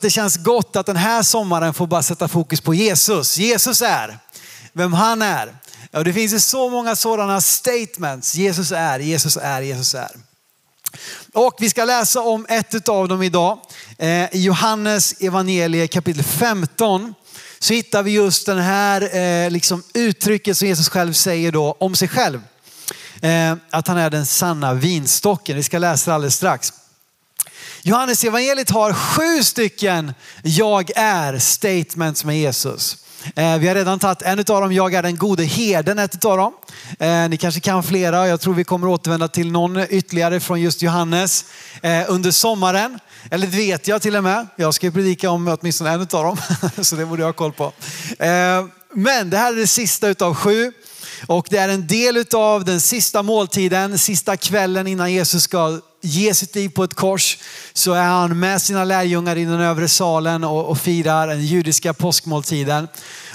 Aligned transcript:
Det 0.00 0.10
känns 0.10 0.36
gott 0.36 0.76
att 0.76 0.86
den 0.86 0.96
här 0.96 1.22
sommaren 1.22 1.74
får 1.74 1.86
bara 1.86 2.02
sätta 2.02 2.28
fokus 2.28 2.60
på 2.60 2.74
Jesus. 2.74 3.38
Jesus 3.38 3.82
är 3.82 4.18
vem 4.72 4.92
han 4.92 5.22
är. 5.22 5.54
Ja, 5.90 6.02
det 6.02 6.12
finns 6.12 6.32
ju 6.32 6.40
så 6.40 6.70
många 6.70 6.96
sådana 6.96 7.40
statements. 7.40 8.34
Jesus 8.34 8.72
är, 8.72 8.98
Jesus 8.98 9.36
är, 9.36 9.60
Jesus 9.60 9.94
är. 9.94 10.10
Och 11.32 11.56
vi 11.58 11.70
ska 11.70 11.84
läsa 11.84 12.20
om 12.20 12.46
ett 12.48 12.88
av 12.88 13.08
dem 13.08 13.22
idag. 13.22 13.58
I 14.32 14.42
Johannes 14.42 15.14
evangelie 15.20 15.86
kapitel 15.86 16.22
15 16.22 17.14
så 17.58 17.74
hittar 17.74 18.02
vi 18.02 18.10
just 18.10 18.46
den 18.46 18.58
här 18.58 19.16
eh, 19.16 19.50
liksom 19.50 19.82
uttrycket 19.94 20.56
som 20.56 20.68
Jesus 20.68 20.88
själv 20.88 21.12
säger 21.12 21.52
då 21.52 21.76
om 21.80 21.96
sig 21.96 22.08
själv. 22.08 22.40
Eh, 23.22 23.54
att 23.70 23.88
han 23.88 23.96
är 23.96 24.10
den 24.10 24.26
sanna 24.26 24.74
vinstocken. 24.74 25.56
Vi 25.56 25.62
ska 25.62 25.78
läsa 25.78 26.10
det 26.10 26.14
alldeles 26.14 26.34
strax. 26.34 26.72
Johannes 27.82 28.24
evangeliet 28.24 28.70
har 28.70 28.92
sju 28.92 29.44
stycken 29.44 30.14
jag 30.42 30.90
är 30.96 31.38
statements 31.38 32.24
med 32.24 32.38
Jesus. 32.38 32.96
Eh, 33.36 33.58
vi 33.58 33.68
har 33.68 33.74
redan 33.74 33.98
tagit 33.98 34.22
en 34.22 34.38
av 34.38 34.44
dem, 34.44 34.72
jag 34.72 34.94
är 34.94 35.02
den 35.02 35.16
gode 35.16 35.44
herden, 35.44 35.98
ett 35.98 36.24
av 36.24 36.36
dem. 36.36 36.52
Eh, 36.98 37.28
ni 37.28 37.36
kanske 37.36 37.60
kan 37.60 37.82
flera, 37.82 38.28
jag 38.28 38.40
tror 38.40 38.54
vi 38.54 38.64
kommer 38.64 38.86
återvända 38.86 39.28
till 39.28 39.52
någon 39.52 39.80
ytterligare 39.90 40.40
från 40.40 40.60
just 40.60 40.82
Johannes 40.82 41.44
eh, 41.82 42.04
under 42.08 42.30
sommaren. 42.30 42.98
Eller 43.30 43.46
det 43.46 43.56
vet 43.56 43.88
jag 43.88 44.02
till 44.02 44.16
och 44.16 44.24
med. 44.24 44.46
Jag 44.56 44.74
ska 44.74 44.90
predika 44.90 45.30
om 45.30 45.56
åtminstone 45.60 45.90
en 45.90 46.00
av 46.00 46.06
dem, 46.06 46.36
så 46.84 46.96
det 46.96 47.06
borde 47.06 47.22
jag 47.22 47.28
ha 47.28 47.32
koll 47.32 47.52
på. 47.52 47.72
Men 48.94 49.30
det 49.30 49.36
här 49.36 49.52
är 49.52 49.56
det 49.56 49.66
sista 49.66 50.08
utav 50.08 50.34
sju. 50.34 50.72
Och 51.26 51.46
det 51.50 51.58
är 51.58 51.68
en 51.68 51.86
del 51.86 52.24
av 52.34 52.64
den 52.64 52.80
sista 52.80 53.22
måltiden, 53.22 53.98
sista 53.98 54.36
kvällen 54.36 54.86
innan 54.86 55.12
Jesus 55.12 55.42
ska 55.42 55.80
ge 56.00 56.34
sitt 56.34 56.54
liv 56.54 56.68
på 56.68 56.84
ett 56.84 56.94
kors. 56.94 57.38
Så 57.72 57.92
är 57.92 58.02
han 58.02 58.38
med 58.38 58.62
sina 58.62 58.84
lärjungar 58.84 59.36
i 59.36 59.44
den 59.44 59.60
övre 59.60 59.88
salen 59.88 60.44
och, 60.44 60.66
och 60.66 60.78
firar 60.78 61.28
den 61.28 61.46
judiska 61.46 61.94
påskmåltiden. 61.94 62.88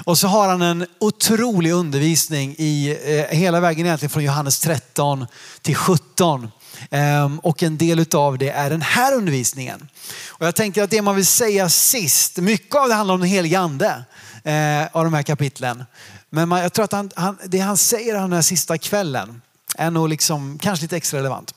Och 0.04 0.18
så 0.18 0.28
har 0.28 0.48
han 0.48 0.62
en 0.62 0.86
otrolig 1.00 1.72
undervisning 1.72 2.56
i 2.58 2.98
eh, 3.04 3.38
hela 3.38 3.60
vägen 3.60 3.86
egentligen 3.86 4.10
från 4.10 4.24
Johannes 4.24 4.60
13 4.60 5.26
till 5.62 5.76
17. 5.76 6.52
Ehm, 6.92 7.40
och 7.40 7.64
en 7.64 7.78
del 7.78 8.06
av 8.14 8.38
det 8.38 8.50
är 8.50 8.70
den 8.70 8.82
här 8.82 9.14
undervisningen. 9.14 9.88
Och 10.28 10.46
jag 10.46 10.56
tänker 10.56 10.84
att 10.84 10.90
det 10.90 11.02
man 11.02 11.16
vill 11.16 11.26
säga 11.26 11.70
sist, 11.70 12.38
mycket 12.38 12.76
av 12.76 12.88
det 12.88 12.94
handlar 12.94 13.14
om 13.14 13.20
den 13.20 13.30
helige 13.30 13.60
ande 13.60 14.04
eh, 14.44 14.88
av 14.92 15.04
de 15.04 15.14
här 15.14 15.24
kapitlen. 15.24 15.84
Men 16.30 16.50
man, 16.50 16.62
jag 16.62 16.74
tror 16.74 16.86
att 16.86 16.92
han, 16.92 17.12
han, 17.16 17.38
det 17.46 17.60
han 17.60 17.78
säger 17.78 18.14
den 18.14 18.34
här 18.34 18.42
sista 18.42 18.78
kvällen 18.78 19.42
är 19.78 19.92
nog 19.92 20.10
liksom, 20.10 20.60
kanske 20.62 20.84
lite 20.84 20.98
extra 20.98 21.20
relevant. 21.20 21.54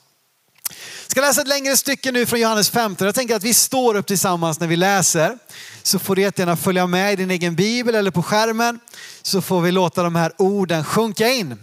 Jag 0.69 1.11
ska 1.11 1.21
läsa 1.21 1.41
ett 1.41 1.47
längre 1.47 1.77
stycke 1.77 2.11
nu 2.11 2.25
från 2.25 2.39
Johannes 2.39 2.69
15. 2.69 3.05
Jag 3.05 3.15
tänker 3.15 3.35
att 3.35 3.43
vi 3.43 3.53
står 3.53 3.95
upp 3.95 4.07
tillsammans 4.07 4.59
när 4.59 4.67
vi 4.67 4.75
läser. 4.75 5.37
Så 5.83 5.99
får 5.99 6.15
du 6.15 6.21
jättegärna 6.21 6.57
följa 6.57 6.87
med 6.87 7.13
i 7.13 7.15
din 7.15 7.31
egen 7.31 7.55
bibel 7.55 7.95
eller 7.95 8.11
på 8.11 8.23
skärmen. 8.23 8.79
Så 9.21 9.41
får 9.41 9.61
vi 9.61 9.71
låta 9.71 10.03
de 10.03 10.15
här 10.15 10.31
orden 10.37 10.83
sjunka 10.83 11.29
in. 11.29 11.59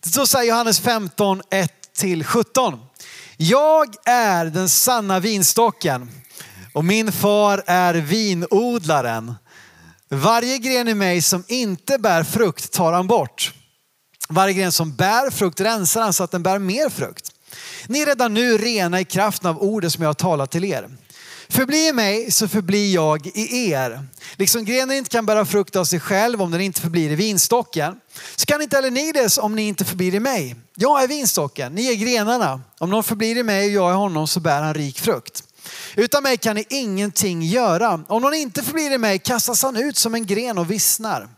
Det 0.00 0.08
står 0.08 0.26
Så 0.26 0.38
här 0.38 0.44
Johannes 0.44 0.80
15, 0.80 1.42
1-17. 1.96 2.78
Jag 3.36 3.94
är 4.04 4.44
den 4.44 4.68
sanna 4.68 5.20
vinstocken 5.20 6.10
och 6.72 6.84
min 6.84 7.12
far 7.12 7.62
är 7.66 7.94
vinodlaren. 7.94 9.34
Varje 10.08 10.58
gren 10.58 10.88
i 10.88 10.94
mig 10.94 11.22
som 11.22 11.44
inte 11.48 11.98
bär 11.98 12.24
frukt 12.24 12.72
tar 12.72 12.92
han 12.92 13.06
bort. 13.06 13.52
Varje 14.28 14.54
gren 14.54 14.72
som 14.72 14.96
bär 14.96 15.30
frukt 15.30 15.60
rensar 15.60 16.02
han 16.02 16.12
så 16.12 16.24
att 16.24 16.30
den 16.30 16.42
bär 16.42 16.58
mer 16.58 16.90
frukt. 16.90 17.33
Ni 17.86 18.00
är 18.00 18.06
redan 18.06 18.34
nu 18.34 18.58
rena 18.58 19.00
i 19.00 19.04
kraften 19.04 19.50
av 19.50 19.62
ordet 19.62 19.92
som 19.92 20.02
jag 20.02 20.08
har 20.08 20.14
talat 20.14 20.50
till 20.50 20.64
er. 20.64 20.88
Förbli 21.48 21.88
i 21.88 21.92
mig 21.92 22.30
så 22.30 22.48
förblir 22.48 22.94
jag 22.94 23.26
i 23.26 23.70
er. 23.70 24.06
Liksom 24.36 24.64
grenen 24.64 24.96
inte 24.96 25.10
kan 25.10 25.26
bära 25.26 25.44
frukt 25.44 25.76
av 25.76 25.84
sig 25.84 26.00
själv 26.00 26.42
om 26.42 26.50
den 26.50 26.60
inte 26.60 26.80
förblir 26.80 27.10
i 27.10 27.14
vinstocken. 27.14 27.96
Så 28.36 28.46
kan 28.46 28.62
inte 28.62 28.76
heller 28.76 28.90
ni 28.90 29.12
det 29.12 29.38
om 29.38 29.56
ni 29.56 29.62
inte 29.62 29.84
förblir 29.84 30.14
i 30.14 30.20
mig. 30.20 30.56
Jag 30.76 31.02
är 31.02 31.08
vinstocken, 31.08 31.74
ni 31.74 31.86
är 31.86 31.94
grenarna. 31.94 32.60
Om 32.78 32.90
någon 32.90 33.04
förblir 33.04 33.36
i 33.36 33.42
mig 33.42 33.66
och 33.66 33.84
jag 33.84 33.90
i 33.90 33.94
honom 33.94 34.28
så 34.28 34.40
bär 34.40 34.62
han 34.62 34.74
rik 34.74 35.00
frukt. 35.00 35.44
Utan 35.94 36.22
mig 36.22 36.36
kan 36.36 36.56
ni 36.56 36.64
ingenting 36.68 37.42
göra. 37.42 38.04
Om 38.08 38.22
någon 38.22 38.34
inte 38.34 38.62
förblir 38.62 38.92
i 38.92 38.98
mig 38.98 39.18
kastas 39.18 39.62
han 39.62 39.76
ut 39.76 39.96
som 39.96 40.14
en 40.14 40.26
gren 40.26 40.58
och 40.58 40.70
vissnar. 40.70 41.28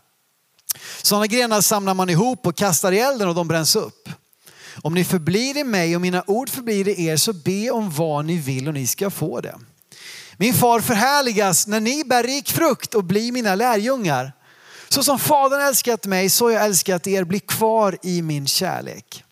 Sådana 1.01 1.27
grenar 1.27 1.61
samlar 1.61 1.93
man 1.93 2.09
ihop 2.09 2.47
och 2.47 2.55
kastar 2.55 2.91
i 2.91 2.99
elden 2.99 3.27
och 3.27 3.35
de 3.35 3.47
bränns 3.47 3.75
upp. 3.75 4.09
Om 4.81 4.93
ni 4.93 5.03
förblir 5.03 5.57
i 5.57 5.63
mig 5.63 5.95
och 5.95 6.01
mina 6.01 6.23
ord 6.27 6.49
förblir 6.49 6.87
i 6.87 7.05
er 7.05 7.17
så 7.17 7.33
be 7.33 7.69
om 7.69 7.91
vad 7.91 8.25
ni 8.25 8.37
vill 8.37 8.67
och 8.67 8.73
ni 8.73 8.87
ska 8.87 9.09
få 9.09 9.41
det. 9.41 9.55
Min 10.37 10.53
far 10.53 10.79
förhärligas 10.79 11.67
när 11.67 11.79
ni 11.79 12.03
bär 12.03 12.23
rik 12.23 12.51
frukt 12.51 12.93
och 12.93 13.03
blir 13.03 13.31
mina 13.31 13.55
lärjungar. 13.55 14.33
Så 14.89 15.03
som 15.03 15.19
fadern 15.19 15.61
älskat 15.61 16.05
mig 16.05 16.29
så 16.29 16.45
har 16.45 16.51
jag 16.51 16.65
älskat 16.65 17.07
er. 17.07 17.23
Bli 17.23 17.39
kvar 17.39 17.97
i 18.03 18.21
min 18.21 18.47
kärlek. 18.47 19.23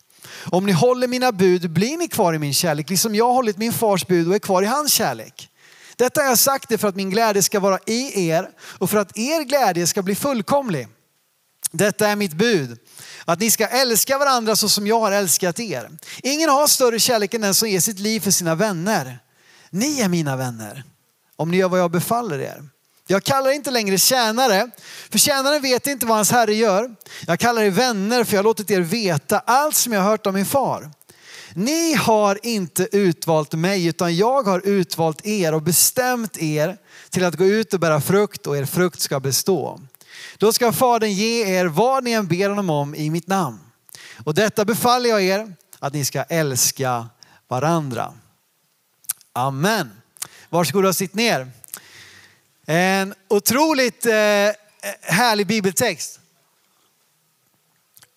Om 0.44 0.66
ni 0.66 0.72
håller 0.72 1.08
mina 1.08 1.32
bud 1.32 1.70
blir 1.70 1.96
ni 1.96 2.08
kvar 2.08 2.34
i 2.34 2.38
min 2.38 2.54
kärlek, 2.54 2.90
liksom 2.90 3.14
jag 3.14 3.26
har 3.26 3.32
hållit 3.32 3.58
min 3.58 3.72
fars 3.72 4.06
bud 4.06 4.28
och 4.28 4.34
är 4.34 4.38
kvar 4.38 4.62
i 4.62 4.66
hans 4.66 4.92
kärlek. 4.92 5.48
Detta 5.96 6.20
har 6.20 6.28
jag 6.28 6.38
sagt 6.38 6.68
det 6.68 6.78
för 6.78 6.88
att 6.88 6.96
min 6.96 7.10
glädje 7.10 7.42
ska 7.42 7.60
vara 7.60 7.78
i 7.86 8.28
er 8.28 8.48
och 8.78 8.90
för 8.90 8.98
att 8.98 9.18
er 9.18 9.44
glädje 9.44 9.86
ska 9.86 10.02
bli 10.02 10.14
fullkomlig. 10.14 10.88
Detta 11.70 12.08
är 12.08 12.16
mitt 12.16 12.32
bud, 12.32 12.78
att 13.24 13.40
ni 13.40 13.50
ska 13.50 13.66
älska 13.66 14.18
varandra 14.18 14.56
så 14.56 14.68
som 14.68 14.86
jag 14.86 15.00
har 15.00 15.12
älskat 15.12 15.60
er. 15.60 15.90
Ingen 16.22 16.50
har 16.50 16.66
större 16.66 16.98
kärlek 16.98 17.34
än 17.34 17.40
den 17.40 17.54
som 17.54 17.68
ger 17.68 17.80
sitt 17.80 17.98
liv 17.98 18.20
för 18.20 18.30
sina 18.30 18.54
vänner. 18.54 19.18
Ni 19.70 20.00
är 20.00 20.08
mina 20.08 20.36
vänner 20.36 20.84
om 21.36 21.50
ni 21.50 21.56
gör 21.56 21.68
vad 21.68 21.80
jag 21.80 21.90
befaller 21.90 22.38
er. 22.38 22.62
Jag 23.06 23.24
kallar 23.24 23.50
inte 23.50 23.70
längre 23.70 23.98
tjänare, 23.98 24.70
för 25.10 25.18
tjänaren 25.18 25.62
vet 25.62 25.86
inte 25.86 26.06
vad 26.06 26.16
hans 26.16 26.30
herre 26.30 26.54
gör. 26.54 26.94
Jag 27.26 27.38
kallar 27.38 27.62
er 27.62 27.70
vänner, 27.70 28.24
för 28.24 28.32
jag 28.32 28.38
har 28.38 28.44
låtit 28.44 28.70
er 28.70 28.80
veta 28.80 29.38
allt 29.38 29.76
som 29.76 29.92
jag 29.92 30.00
har 30.00 30.10
hört 30.10 30.26
om 30.26 30.34
min 30.34 30.46
far. 30.46 30.90
Ni 31.54 31.94
har 31.94 32.38
inte 32.42 32.88
utvalt 32.92 33.52
mig, 33.52 33.86
utan 33.86 34.16
jag 34.16 34.42
har 34.42 34.60
utvalt 34.64 35.26
er 35.26 35.54
och 35.54 35.62
bestämt 35.62 36.36
er 36.38 36.76
till 37.10 37.24
att 37.24 37.34
gå 37.34 37.44
ut 37.44 37.74
och 37.74 37.80
bära 37.80 38.00
frukt 38.00 38.46
och 38.46 38.56
er 38.56 38.64
frukt 38.64 39.00
ska 39.00 39.20
bestå. 39.20 39.80
Då 40.38 40.52
ska 40.52 40.72
Fadern 40.72 41.10
ge 41.10 41.58
er 41.58 41.66
vad 41.66 42.04
ni 42.04 42.10
än 42.10 42.26
ber 42.26 42.48
honom 42.48 42.70
om 42.70 42.94
i 42.94 43.10
mitt 43.10 43.26
namn. 43.26 43.58
Och 44.24 44.34
detta 44.34 44.64
befaller 44.64 45.10
jag 45.10 45.22
er, 45.22 45.54
att 45.78 45.92
ni 45.92 46.04
ska 46.04 46.22
älska 46.22 47.08
varandra. 47.48 48.12
Amen. 49.32 49.90
Varsågoda 50.48 50.88
och 50.88 50.96
sitt 50.96 51.14
ner. 51.14 51.50
En 52.66 53.14
otroligt 53.28 54.06
eh, 54.06 54.12
härlig 55.00 55.46
bibeltext. 55.46 56.20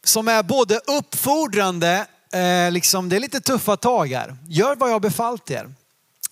Som 0.03 0.28
är 0.28 0.44
både 0.44 0.81
uppfordrande, 0.88 2.06
eh, 2.34 2.72
liksom, 2.72 3.09
det 3.09 3.16
är 3.16 3.19
lite 3.19 3.41
tuffa 3.41 3.78
tag 3.78 4.07
här. 4.07 4.38
Gör 4.47 4.75
vad 4.75 4.90
jag 4.90 4.96
har 4.96 5.00
befallt 5.00 5.51
er. 5.51 5.74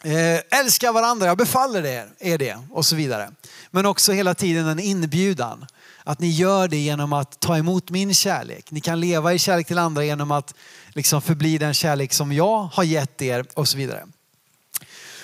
Eh, 0.03 0.59
älska 0.59 0.91
varandra, 0.91 1.27
jag 1.27 1.37
befaller 1.37 1.85
er, 1.85 2.09
er 2.19 2.37
det 2.37 2.57
och 2.71 2.85
så 2.85 2.95
vidare. 2.95 3.31
Men 3.71 3.85
också 3.85 4.11
hela 4.11 4.33
tiden 4.33 4.67
en 4.67 4.79
inbjudan. 4.79 5.65
Att 6.07 6.19
ni 6.19 6.28
gör 6.28 6.68
det 6.68 6.78
genom 6.78 7.13
att 7.13 7.40
ta 7.40 7.57
emot 7.57 7.90
min 7.90 8.13
kärlek. 8.13 8.72
Ni 8.72 8.81
kan 8.81 9.00
leva 9.00 9.34
i 9.34 9.40
kärlek 9.40 9.68
till 9.68 9.78
andra 9.78 10.06
genom 10.06 10.31
att 10.31 10.53
liksom 10.90 11.22
förbli 11.22 11.57
den 11.57 11.73
kärlek 11.73 12.13
som 12.13 12.31
jag 12.34 12.63
har 12.73 12.84
gett 12.84 13.22
er 13.22 13.45
och 13.53 13.68
så 13.68 13.78
vidare. 13.78 14.07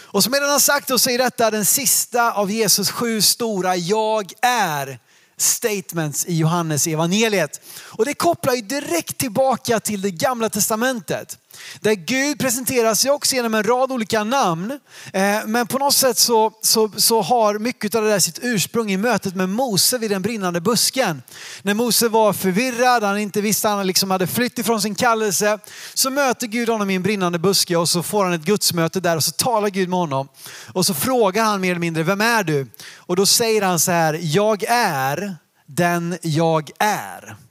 Och 0.01 0.23
som 0.23 0.33
jag 0.33 0.41
redan 0.41 0.51
har 0.51 0.59
sagt 0.59 0.99
så 1.01 1.09
är 1.09 1.17
detta 1.17 1.51
den 1.51 1.65
sista 1.65 2.31
av 2.31 2.51
Jesus 2.51 2.91
sju 2.91 3.21
stora 3.21 3.75
jag 3.75 4.31
är 4.41 4.99
statements 5.37 6.25
i 6.25 6.37
Johannes 6.37 6.87
evangeliet. 6.87 7.61
Och 7.81 8.05
det 8.05 8.13
kopplar 8.13 8.53
ju 8.53 8.61
direkt 8.61 9.17
tillbaka 9.17 9.79
till 9.79 10.01
det 10.01 10.11
gamla 10.11 10.49
testamentet. 10.49 11.37
Där 11.79 11.93
Gud 11.93 12.39
presenterar 12.39 12.95
sig 12.95 13.11
också 13.11 13.35
genom 13.35 13.53
en 13.53 13.63
rad 13.63 13.91
olika 13.91 14.23
namn. 14.23 14.79
Eh, 15.13 15.37
men 15.45 15.67
på 15.67 15.77
något 15.77 15.93
sätt 15.93 16.17
så, 16.17 16.51
så, 16.61 16.91
så 16.97 17.21
har 17.21 17.59
mycket 17.59 17.95
av 17.95 18.03
det 18.03 18.09
där 18.09 18.19
sitt 18.19 18.39
ursprung 18.41 18.91
i 18.91 18.97
mötet 18.97 19.35
med 19.35 19.49
Mose 19.49 19.97
vid 19.97 20.11
den 20.11 20.21
brinnande 20.21 20.61
busken. 20.61 21.23
När 21.61 21.73
Mose 21.73 22.07
var 22.07 22.33
förvirrad, 22.33 23.03
han 23.03 23.19
inte 23.19 23.41
visste, 23.41 23.67
han 23.67 23.87
liksom 23.87 24.11
hade 24.11 24.27
flytt 24.27 24.59
ifrån 24.59 24.81
sin 24.81 24.95
kallelse. 24.95 25.59
Så 25.93 26.09
möter 26.09 26.47
Gud 26.47 26.69
honom 26.69 26.89
i 26.89 26.95
en 26.95 27.03
brinnande 27.03 27.39
buske 27.39 27.77
och 27.77 27.89
så 27.89 28.03
får 28.03 28.23
han 28.23 28.33
ett 28.33 28.45
gudsmöte 28.45 28.99
där 28.99 29.15
och 29.15 29.23
så 29.23 29.31
talar 29.31 29.69
Gud 29.69 29.89
med 29.89 29.99
honom. 29.99 30.27
Och 30.73 30.85
så 30.85 30.93
frågar 30.93 31.43
han 31.43 31.61
mer 31.61 31.71
eller 31.71 31.79
mindre, 31.79 32.03
vem 32.03 32.21
är 32.21 32.43
du? 32.43 32.67
Och 32.97 33.15
då 33.15 33.25
säger 33.25 33.61
han 33.61 33.79
så 33.79 33.91
här, 33.91 34.19
jag 34.21 34.63
är 34.67 35.35
den 35.65 36.17
jag 36.21 36.69
är. 36.79 37.42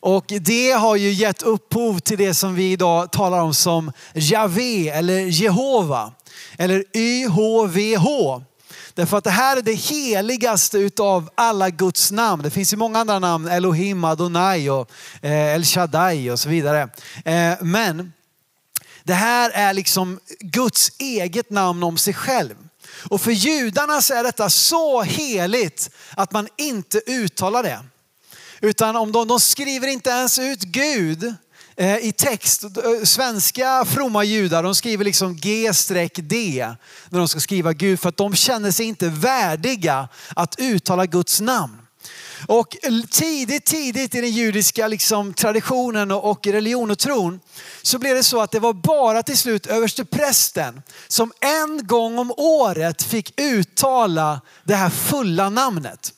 Och 0.00 0.24
det 0.40 0.70
har 0.70 0.96
ju 0.96 1.12
gett 1.12 1.42
upphov 1.42 1.98
till 1.98 2.18
det 2.18 2.34
som 2.34 2.54
vi 2.54 2.72
idag 2.72 3.12
talar 3.12 3.40
om 3.40 3.54
som 3.54 3.92
Javé 4.14 4.88
eller 4.88 5.18
Jehova 5.18 6.12
eller 6.58 6.84
YHVH. 6.96 8.06
Därför 8.94 9.18
att 9.18 9.24
det 9.24 9.30
här 9.30 9.56
är 9.56 9.62
det 9.62 9.72
heligaste 9.72 10.78
utav 10.78 11.30
alla 11.34 11.70
Guds 11.70 12.10
namn. 12.10 12.42
Det 12.42 12.50
finns 12.50 12.72
ju 12.72 12.76
många 12.76 12.98
andra 12.98 13.18
namn, 13.18 13.48
Elohim, 13.48 14.04
Adonai 14.04 14.70
och 14.70 14.90
eh, 15.22 15.54
El 15.54 15.64
Shaddai 15.64 16.30
och 16.30 16.40
så 16.40 16.48
vidare. 16.48 16.88
Eh, 17.24 17.54
men 17.60 18.12
det 19.04 19.14
här 19.14 19.50
är 19.50 19.72
liksom 19.72 20.20
Guds 20.40 20.92
eget 20.98 21.50
namn 21.50 21.82
om 21.82 21.98
sig 21.98 22.14
själv. 22.14 22.54
Och 23.08 23.20
för 23.20 23.30
judarna 23.30 24.02
så 24.02 24.14
är 24.14 24.24
detta 24.24 24.50
så 24.50 25.02
heligt 25.02 25.90
att 26.10 26.32
man 26.32 26.48
inte 26.56 27.00
uttalar 27.06 27.62
det. 27.62 27.78
Utan 28.60 28.96
om 28.96 29.12
de, 29.12 29.28
de 29.28 29.40
skriver 29.40 29.88
inte 29.88 30.10
ens 30.10 30.38
ut 30.38 30.60
Gud 30.60 31.34
eh, 31.76 31.96
i 31.96 32.12
text. 32.12 32.64
Eh, 32.64 32.70
svenska 33.04 33.84
fromma 33.84 34.24
judar 34.24 34.62
de 34.62 34.74
skriver 34.74 35.04
liksom 35.04 35.36
G-D 35.36 36.74
när 37.08 37.18
de 37.18 37.28
ska 37.28 37.40
skriva 37.40 37.72
Gud 37.72 38.00
för 38.00 38.08
att 38.08 38.16
de 38.16 38.34
känner 38.34 38.70
sig 38.70 38.86
inte 38.86 39.08
värdiga 39.08 40.08
att 40.36 40.54
uttala 40.58 41.06
Guds 41.06 41.40
namn. 41.40 41.78
Och 42.46 42.76
tidigt, 43.10 43.64
tidigt 43.64 44.14
i 44.14 44.20
den 44.20 44.30
judiska 44.30 44.88
liksom, 44.88 45.34
traditionen 45.34 46.10
och 46.10 46.46
religion 46.46 46.90
och 46.90 46.98
tron 46.98 47.40
så 47.82 47.98
blev 47.98 48.14
det 48.14 48.22
så 48.22 48.40
att 48.40 48.50
det 48.50 48.60
var 48.60 48.72
bara 48.72 49.22
till 49.22 49.38
slut 49.38 49.66
överste 49.66 50.04
prästen 50.04 50.82
som 51.08 51.32
en 51.40 51.86
gång 51.86 52.18
om 52.18 52.32
året 52.36 53.02
fick 53.02 53.40
uttala 53.40 54.40
det 54.64 54.74
här 54.74 54.90
fulla 54.90 55.48
namnet. 55.48 56.12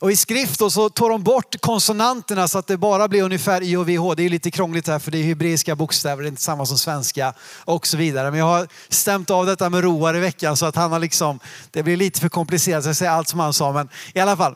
Och 0.00 0.12
i 0.12 0.16
skrift 0.16 0.58
då 0.58 0.70
så 0.70 0.88
tar 0.88 1.10
de 1.10 1.22
bort 1.22 1.60
konsonanterna 1.60 2.48
så 2.48 2.58
att 2.58 2.66
det 2.66 2.76
bara 2.76 3.08
blir 3.08 3.22
ungefär 3.22 3.62
I 3.62 3.76
och 3.76 3.88
VH. 3.88 4.14
Det 4.16 4.22
är 4.22 4.28
lite 4.28 4.50
krångligt 4.50 4.88
här 4.88 4.98
för 4.98 5.10
det 5.10 5.18
är 5.18 5.24
hebreiska 5.24 5.76
bokstäver, 5.76 6.22
det 6.22 6.26
är 6.26 6.30
inte 6.30 6.42
samma 6.42 6.66
som 6.66 6.78
svenska 6.78 7.34
och 7.64 7.86
så 7.86 7.96
vidare. 7.96 8.30
Men 8.30 8.40
jag 8.40 8.46
har 8.46 8.68
stämt 8.88 9.30
av 9.30 9.46
detta 9.46 9.70
med 9.70 9.84
Roar 9.84 10.16
i 10.16 10.20
veckan 10.20 10.56
så 10.56 10.66
att 10.66 10.76
han 10.76 10.92
har 10.92 10.98
liksom, 10.98 11.40
det 11.70 11.82
blir 11.82 11.96
lite 11.96 12.20
för 12.20 12.28
komplicerat 12.28 12.82
så 12.82 12.88
jag 12.88 12.96
säger 12.96 13.12
allt 13.12 13.28
som 13.28 13.40
han 13.40 13.52
sa. 13.52 13.72
Men 13.72 13.88
i 14.14 14.20
alla 14.20 14.36
fall, 14.36 14.54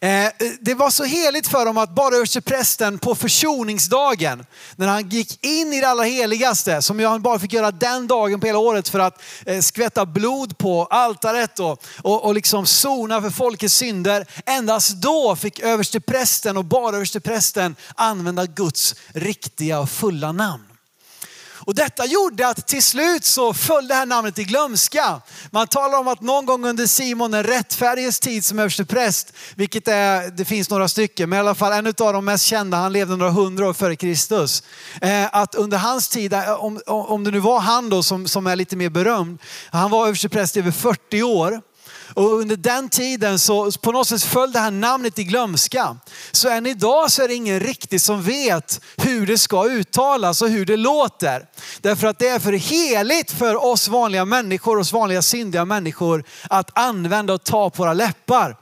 Eh, 0.00 0.24
eh, 0.24 0.30
det 0.60 0.74
var 0.74 0.90
så 0.90 1.04
heligt 1.04 1.48
för 1.48 1.66
dem 1.66 1.78
att 1.78 1.94
bara 1.94 2.14
översteprästen 2.14 2.98
på 2.98 3.14
försoningsdagen, 3.14 4.46
när 4.76 4.86
han 4.86 5.08
gick 5.08 5.44
in 5.44 5.72
i 5.72 5.80
det 5.80 5.88
allra 5.88 6.04
heligaste, 6.04 6.82
som 6.82 7.00
han 7.04 7.22
bara 7.22 7.38
fick 7.38 7.52
göra 7.52 7.70
den 7.70 8.06
dagen 8.06 8.40
på 8.40 8.46
hela 8.46 8.58
året 8.58 8.88
för 8.88 8.98
att 8.98 9.22
eh, 9.46 9.60
skvätta 9.60 10.06
blod 10.06 10.58
på 10.58 10.84
altaret 10.84 11.58
och, 11.58 11.82
och, 12.02 12.24
och 12.24 12.34
liksom 12.34 12.66
sona 12.66 13.22
för 13.22 13.30
folkets 13.30 13.74
synder. 13.74 14.26
Endast 14.46 14.96
då 14.96 15.36
fick 15.36 15.60
översteprästen 15.60 16.56
och 16.56 16.64
bara 16.64 16.96
översteprästen 16.96 17.76
använda 17.94 18.46
Guds 18.46 18.94
riktiga 19.12 19.80
och 19.80 19.90
fulla 19.90 20.32
namn. 20.32 20.75
Och 21.66 21.74
detta 21.74 22.06
gjorde 22.06 22.48
att 22.48 22.66
till 22.66 22.82
slut 22.82 23.24
så 23.24 23.54
föll 23.54 23.88
det 23.88 23.94
här 23.94 24.06
namnet 24.06 24.38
i 24.38 24.44
glömska. 24.44 25.20
Man 25.50 25.66
talar 25.66 25.98
om 25.98 26.08
att 26.08 26.20
någon 26.20 26.46
gång 26.46 26.66
under 26.66 26.86
Simon 26.86 27.30
den 27.30 27.44
rättfärdiges 27.44 28.20
tid 28.20 28.44
som 28.44 28.58
överstepräst, 28.58 29.32
vilket 29.54 29.88
är, 29.88 30.30
det 30.30 30.44
finns 30.44 30.70
några 30.70 30.88
stycken, 30.88 31.30
men 31.30 31.36
i 31.36 31.40
alla 31.40 31.54
fall 31.54 31.72
en 31.72 31.86
av 31.86 32.12
de 32.12 32.24
mest 32.24 32.44
kända, 32.44 32.76
han 32.76 32.92
levde 32.92 33.16
några 33.16 33.32
hundra 33.32 33.68
år 33.68 33.72
före 33.72 33.96
Kristus. 33.96 34.62
Eh, 35.00 35.26
att 35.32 35.54
under 35.54 35.78
hans 35.78 36.08
tid, 36.08 36.32
eh, 36.32 36.64
om, 36.64 36.80
om 36.86 37.24
det 37.24 37.30
nu 37.30 37.38
var 37.38 37.60
han 37.60 37.90
då 37.90 38.02
som, 38.02 38.28
som 38.28 38.46
är 38.46 38.56
lite 38.56 38.76
mer 38.76 38.90
berömd, 38.90 39.38
han 39.70 39.90
var 39.90 40.06
överstepräst 40.06 40.56
i 40.56 40.58
över 40.58 40.70
40 40.70 41.22
år. 41.22 41.60
Och 42.14 42.32
under 42.32 42.56
den 42.56 42.88
tiden 42.88 43.38
så 43.38 43.72
på 43.72 43.92
något 43.92 44.08
sätt 44.08 44.22
föll 44.22 44.52
det 44.52 44.58
här 44.58 44.70
namnet 44.70 45.18
i 45.18 45.24
glömska. 45.24 45.96
Så 46.32 46.48
än 46.48 46.66
idag 46.66 47.10
så 47.10 47.22
är 47.22 47.28
det 47.28 47.34
ingen 47.34 47.60
riktigt 47.60 48.02
som 48.02 48.22
vet 48.22 48.80
hur 48.96 49.26
det 49.26 49.38
ska 49.38 49.64
uttalas 49.64 50.42
och 50.42 50.48
hur 50.48 50.66
det 50.66 50.76
låter. 50.76 51.46
Därför 51.80 52.06
att 52.06 52.18
det 52.18 52.28
är 52.28 52.38
för 52.38 52.52
heligt 52.52 53.30
för 53.30 53.64
oss 53.64 53.88
vanliga 53.88 54.24
människor, 54.24 54.78
oss 54.78 54.92
vanliga 54.92 55.22
syndiga 55.22 55.64
människor 55.64 56.24
att 56.50 56.78
använda 56.78 57.32
och 57.34 57.44
ta 57.44 57.70
på 57.70 57.82
våra 57.82 57.92
läppar. 57.92 58.56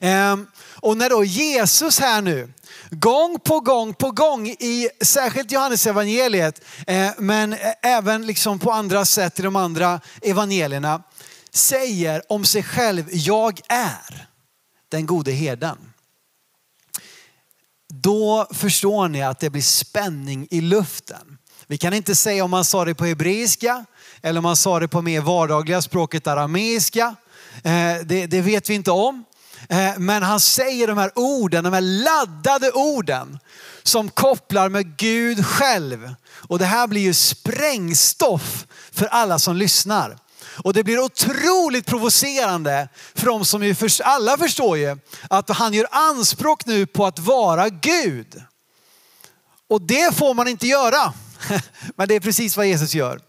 Ehm, 0.00 0.46
och 0.74 0.96
när 0.96 1.10
då 1.10 1.24
Jesus 1.24 2.00
här 2.00 2.22
nu 2.22 2.52
gång 2.90 3.38
på 3.38 3.60
gång 3.60 3.94
på 3.94 4.10
gång 4.10 4.48
i 4.48 4.88
särskilt 5.00 5.52
Johannes 5.52 5.86
evangeliet 5.86 6.60
eh, 6.86 7.10
men 7.18 7.52
eh, 7.52 7.58
även 7.82 8.26
liksom 8.26 8.58
på 8.58 8.72
andra 8.72 9.04
sätt 9.04 9.38
i 9.38 9.42
de 9.42 9.56
andra 9.56 10.00
evangelierna 10.22 11.02
säger 11.54 12.22
om 12.32 12.44
sig 12.44 12.62
själv, 12.62 13.04
jag 13.12 13.60
är 13.68 14.28
den 14.88 15.06
gode 15.06 15.32
herden. 15.32 15.78
Då 17.88 18.46
förstår 18.50 19.08
ni 19.08 19.22
att 19.22 19.40
det 19.40 19.50
blir 19.50 19.62
spänning 19.62 20.48
i 20.50 20.60
luften. 20.60 21.38
Vi 21.66 21.78
kan 21.78 21.94
inte 21.94 22.14
säga 22.14 22.44
om 22.44 22.50
man 22.50 22.64
sa 22.64 22.84
det 22.84 22.94
på 22.94 23.04
hebreiska 23.04 23.84
eller 24.22 24.38
om 24.38 24.42
man 24.42 24.56
sa 24.56 24.80
det 24.80 24.88
på 24.88 25.02
mer 25.02 25.20
vardagliga 25.20 25.82
språket 25.82 26.26
arameiska. 26.26 27.16
Eh, 27.64 27.96
det, 28.04 28.26
det 28.26 28.40
vet 28.40 28.70
vi 28.70 28.74
inte 28.74 28.90
om. 28.90 29.24
Eh, 29.68 29.98
men 29.98 30.22
han 30.22 30.40
säger 30.40 30.86
de 30.86 30.98
här 30.98 31.12
orden, 31.14 31.64
de 31.64 31.72
här 31.72 31.80
laddade 31.80 32.70
orden 32.70 33.38
som 33.82 34.10
kopplar 34.10 34.68
med 34.68 34.96
Gud 34.96 35.46
själv. 35.46 36.14
Och 36.30 36.58
det 36.58 36.64
här 36.64 36.86
blir 36.86 37.02
ju 37.02 37.14
sprängstoff 37.14 38.66
för 38.92 39.06
alla 39.06 39.38
som 39.38 39.56
lyssnar. 39.56 40.18
Och 40.56 40.72
det 40.72 40.84
blir 40.84 40.98
otroligt 40.98 41.86
provocerande 41.86 42.88
för 43.14 43.26
de 43.26 43.44
som 43.44 43.62
ju, 43.62 43.74
för, 43.74 44.02
alla 44.02 44.38
förstår 44.38 44.78
ju 44.78 44.98
att 45.30 45.50
han 45.50 45.72
gör 45.74 45.86
anspråk 45.90 46.66
nu 46.66 46.86
på 46.86 47.06
att 47.06 47.18
vara 47.18 47.68
Gud. 47.68 48.42
Och 49.68 49.82
det 49.82 50.16
får 50.16 50.34
man 50.34 50.48
inte 50.48 50.66
göra. 50.66 51.12
Men 51.96 52.08
det 52.08 52.14
är 52.14 52.20
precis 52.20 52.56
vad 52.56 52.66
Jesus 52.66 52.94
gör. 52.94 53.20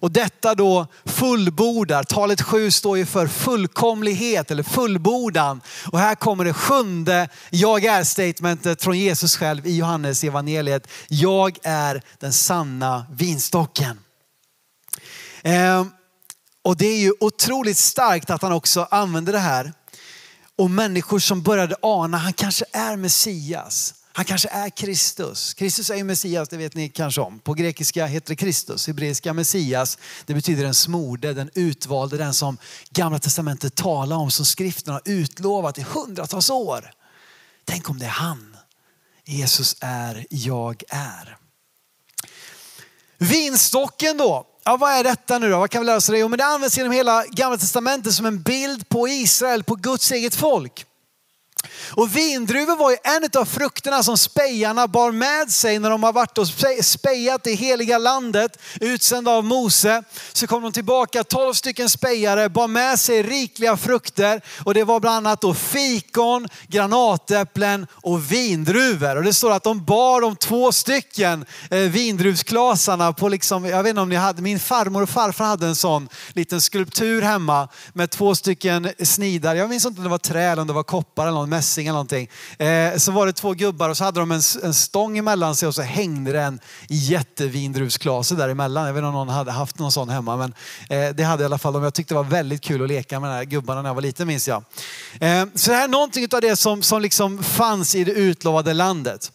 Och 0.00 0.10
detta 0.10 0.54
då 0.54 0.86
fullbordar. 1.04 2.02
Talet 2.02 2.42
sju 2.42 2.70
står 2.70 2.98
ju 2.98 3.06
för 3.06 3.26
fullkomlighet 3.26 4.50
eller 4.50 4.62
fullbordan. 4.62 5.60
Och 5.92 5.98
här 5.98 6.14
kommer 6.14 6.44
det 6.44 6.52
sjunde 6.52 7.28
jag 7.50 7.84
är 7.84 8.04
statementet 8.04 8.82
från 8.82 8.98
Jesus 8.98 9.36
själv 9.36 9.66
i 9.66 9.76
Johannes 9.76 10.24
evangeliet. 10.24 10.88
Jag 11.08 11.58
är 11.62 12.02
den 12.18 12.32
sanna 12.32 13.06
vinstocken. 13.10 13.98
Ehm, 15.42 15.90
och 16.70 16.76
det 16.76 16.86
är 16.86 16.98
ju 16.98 17.12
otroligt 17.20 17.78
starkt 17.78 18.30
att 18.30 18.42
han 18.42 18.52
också 18.52 18.88
använder 18.90 19.32
det 19.32 19.38
här. 19.38 19.72
Och 20.56 20.70
människor 20.70 21.18
som 21.18 21.42
började 21.42 21.76
ana, 21.82 22.16
han 22.16 22.32
kanske 22.32 22.64
är 22.72 22.96
Messias. 22.96 23.94
Han 24.12 24.24
kanske 24.24 24.48
är 24.48 24.70
Kristus. 24.70 25.54
Kristus 25.54 25.90
är 25.90 25.94
ju 25.94 26.04
Messias, 26.04 26.48
det 26.48 26.56
vet 26.56 26.74
ni 26.74 26.88
kanske 26.88 27.20
om. 27.20 27.38
På 27.38 27.54
grekiska 27.54 28.06
heter 28.06 28.28
det 28.28 28.36
Kristus, 28.36 28.86
hebreiska 28.86 29.32
Messias. 29.32 29.98
Det 30.26 30.34
betyder 30.34 30.64
den 30.64 30.74
smorde, 30.74 31.34
den 31.34 31.50
utvalde, 31.54 32.16
den 32.16 32.34
som 32.34 32.58
gamla 32.90 33.18
testamentet 33.18 33.74
talar 33.74 34.16
om, 34.16 34.30
som 34.30 34.46
skriften 34.46 34.92
har 34.92 35.02
utlovat 35.04 35.78
i 35.78 35.82
hundratals 35.82 36.50
år. 36.50 36.90
Tänk 37.64 37.90
om 37.90 37.98
det 37.98 38.04
är 38.04 38.10
han. 38.10 38.56
Jesus 39.24 39.76
är, 39.80 40.26
jag 40.30 40.82
är. 40.88 41.36
Vinstocken 43.18 44.16
då, 44.16 44.46
Ja, 44.64 44.76
vad 44.76 44.92
är 44.92 45.04
detta 45.04 45.38
nu 45.38 45.50
då? 45.50 45.58
Vad 45.58 45.70
kan 45.70 45.80
vi 45.82 45.86
lära 45.86 45.96
oss 45.96 46.08
av 46.08 46.12
det? 46.12 46.18
Jo, 46.18 46.28
men 46.28 46.38
det 46.38 46.44
används 46.44 46.76
genom 46.76 46.92
hela 46.92 47.24
gamla 47.26 47.58
testamentet 47.58 48.12
som 48.12 48.26
en 48.26 48.42
bild 48.42 48.88
på 48.88 49.08
Israel, 49.08 49.64
på 49.64 49.74
Guds 49.74 50.12
eget 50.12 50.34
folk. 50.34 50.86
Och 51.90 52.16
vindruvor 52.16 52.76
var 52.76 52.90
ju 52.90 52.96
en 53.02 53.40
av 53.40 53.44
frukterna 53.44 54.02
som 54.02 54.18
spejarna 54.18 54.88
bar 54.88 55.12
med 55.12 55.50
sig 55.50 55.78
när 55.78 55.90
de 55.90 56.02
har 56.02 56.12
varit 56.12 56.38
och 56.38 56.48
spejat 56.84 57.44
det 57.44 57.54
heliga 57.54 57.98
landet, 57.98 58.58
utsända 58.80 59.30
av 59.30 59.44
Mose. 59.44 60.02
Så 60.32 60.46
kom 60.46 60.62
de 60.62 60.72
tillbaka, 60.72 61.24
tolv 61.24 61.54
stycken 61.54 61.88
spejare, 61.88 62.48
bar 62.48 62.68
med 62.68 63.00
sig 63.00 63.22
rikliga 63.22 63.76
frukter 63.76 64.40
och 64.64 64.74
det 64.74 64.84
var 64.84 65.00
bland 65.00 65.26
annat 65.26 65.40
då 65.40 65.54
fikon, 65.54 66.48
granatäpplen 66.66 67.86
och 67.92 68.32
vindruvor. 68.32 69.16
Och 69.16 69.24
det 69.24 69.34
står 69.34 69.50
att 69.50 69.62
de 69.62 69.84
bar 69.84 70.20
de 70.20 70.36
två 70.36 70.72
stycken 70.72 71.44
eh, 71.70 71.78
vindruvsklasarna 71.78 73.12
på 73.12 73.28
liksom, 73.28 73.64
jag 73.64 73.82
vet 73.82 73.90
inte 73.90 74.00
om 74.00 74.08
ni 74.08 74.16
hade, 74.16 74.42
min 74.42 74.60
farmor 74.60 75.02
och 75.02 75.08
farfar 75.08 75.44
hade 75.44 75.66
en 75.66 75.76
sån 75.76 76.08
liten 76.32 76.60
skulptur 76.60 77.22
hemma 77.22 77.68
med 77.92 78.10
två 78.10 78.34
stycken 78.34 78.90
snidar. 79.02 79.54
Jag 79.54 79.68
minns 79.68 79.86
inte 79.86 79.98
om 79.98 80.04
det 80.04 80.10
var 80.10 80.18
trä 80.18 80.42
eller 80.42 80.62
om 80.62 80.68
det 80.68 80.74
var 80.74 80.82
koppar 80.82 81.22
eller 81.22 81.34
någon 81.34 81.48
mässing 81.48 81.79
eller 81.86 81.92
någonting. 81.92 82.30
Eh, 82.58 82.96
så 82.96 83.12
var 83.12 83.26
det 83.26 83.32
två 83.32 83.52
gubbar 83.52 83.88
och 83.88 83.96
så 83.96 84.04
hade 84.04 84.20
de 84.20 84.30
en, 84.30 84.40
en 84.62 84.74
stång 84.74 85.18
emellan 85.18 85.56
sig 85.56 85.68
och 85.68 85.74
så 85.74 85.82
hängde 85.82 86.32
det 86.32 86.40
en 86.40 86.60
jättevindruvsklase 86.88 88.34
däremellan. 88.34 88.86
Jag 88.86 88.92
vet 88.92 88.98
inte 88.98 89.06
om 89.06 89.14
någon 89.14 89.28
hade 89.28 89.52
haft 89.52 89.78
någon 89.78 89.92
sån 89.92 90.08
hemma 90.08 90.36
men 90.36 90.54
eh, 90.88 91.14
det 91.14 91.22
hade 91.22 91.42
i 91.42 91.46
alla 91.46 91.58
fall 91.58 91.72
de. 91.72 91.82
Jag 91.82 91.94
tyckte 91.94 92.14
det 92.14 92.16
var 92.16 92.24
väldigt 92.24 92.62
kul 92.62 92.82
att 92.82 92.88
leka 92.88 93.20
med 93.20 93.30
de 93.30 93.34
här 93.34 93.44
gubbarna 93.44 93.82
när 93.82 93.88
jag 93.88 93.94
var 93.94 94.02
liten 94.02 94.26
minns 94.26 94.48
jag. 94.48 94.64
Eh, 95.20 95.44
så 95.54 95.70
det 95.70 95.76
här 95.76 95.84
är 95.84 95.88
någonting 95.88 96.28
av 96.32 96.40
det 96.40 96.56
som, 96.56 96.82
som 96.82 97.02
liksom 97.02 97.42
fanns 97.42 97.94
i 97.94 98.04
det 98.04 98.12
utlovade 98.12 98.72
landet. 98.72 99.32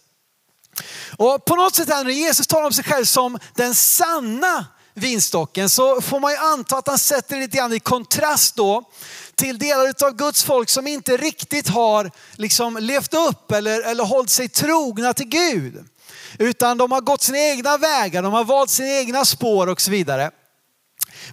Och 1.16 1.44
på 1.44 1.56
något 1.56 1.74
sätt 1.74 1.88
här 1.88 2.04
när 2.04 2.10
Jesus 2.10 2.46
talar 2.46 2.66
om 2.66 2.72
sig 2.72 2.84
själv 2.84 3.04
som 3.04 3.38
den 3.54 3.74
sanna 3.74 4.66
vinstocken 4.94 5.68
så 5.68 6.00
får 6.00 6.20
man 6.20 6.32
ju 6.32 6.36
anta 6.38 6.78
att 6.78 6.88
han 6.88 6.98
sätter 6.98 7.34
det 7.34 7.40
lite 7.40 7.56
grann 7.56 7.72
i 7.72 7.80
kontrast 7.80 8.56
då 8.56 8.84
till 9.36 9.58
delar 9.58 9.94
av 10.04 10.16
Guds 10.16 10.44
folk 10.44 10.68
som 10.68 10.86
inte 10.86 11.16
riktigt 11.16 11.68
har 11.68 12.10
liksom 12.34 12.76
levt 12.76 13.14
upp 13.14 13.52
eller, 13.52 13.82
eller 13.82 14.04
hållit 14.04 14.30
sig 14.30 14.48
trogna 14.48 15.12
till 15.12 15.28
Gud. 15.28 15.84
Utan 16.38 16.78
de 16.78 16.92
har 16.92 17.00
gått 17.00 17.22
sina 17.22 17.38
egna 17.38 17.76
vägar, 17.76 18.22
de 18.22 18.32
har 18.32 18.44
valt 18.44 18.70
sina 18.70 18.88
egna 18.88 19.24
spår 19.24 19.66
och 19.66 19.80
så 19.80 19.90
vidare. 19.90 20.30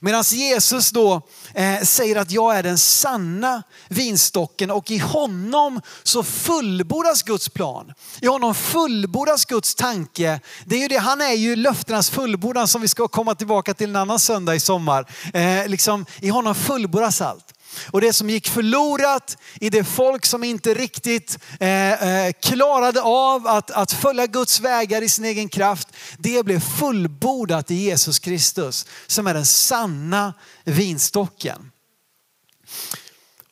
Medan 0.02 0.24
Jesus 0.24 0.92
då 0.92 1.22
eh, 1.54 1.82
säger 1.82 2.16
att 2.16 2.32
jag 2.32 2.58
är 2.58 2.64
den 2.64 2.78
sanna 2.78 3.64
vinstocken 3.90 4.72
och 4.72 4.92
i 4.92 4.98
honom 4.98 5.82
så 6.04 6.24
fullbordas 6.24 7.24
Guds 7.24 7.50
plan. 7.50 7.94
I 8.22 8.28
honom 8.28 8.56
fullbordas 8.56 9.46
Guds 9.46 9.76
tanke. 9.76 10.40
Det 10.66 10.76
är 10.76 10.80
ju 10.80 10.88
det, 10.88 10.98
han 10.98 11.22
är 11.22 11.34
ju 11.34 11.56
löftenas 11.56 12.10
fullbordan 12.10 12.68
som 12.68 12.82
vi 12.82 12.88
ska 12.88 13.08
komma 13.08 13.36
tillbaka 13.36 13.74
till 13.74 13.90
en 13.90 13.96
annan 13.96 14.20
söndag 14.20 14.56
i 14.56 14.60
sommar. 14.60 15.10
Eh, 15.34 15.68
liksom, 15.68 16.06
I 16.20 16.30
honom 16.30 16.56
fullbordas 16.56 17.22
allt. 17.22 17.53
Och 17.92 18.01
det 18.01 18.13
som 18.13 18.30
gick 18.30 18.48
förlorat 18.48 19.38
i 19.62 19.70
det 19.70 19.84
folk 19.84 20.25
som 20.25 20.44
inte 20.44 20.74
riktigt 20.74 21.39
eh, 21.60 22.25
eh, 22.25 22.34
klarade 22.42 23.01
av 23.01 23.48
att, 23.48 23.72
att 23.72 23.92
följa 23.92 24.27
Guds 24.27 24.60
vägar 24.60 25.01
i 25.01 25.10
sin 25.10 25.25
egen 25.25 25.50
kraft, 25.50 25.88
det 26.18 26.46
blev 26.46 26.60
fullbordat 26.60 27.72
i 27.72 27.75
Jesus 27.75 28.20
Kristus 28.20 28.86
som 29.08 29.27
är 29.27 29.34
den 29.34 29.46
sanna 29.46 30.34
vinstocken. 30.63 31.72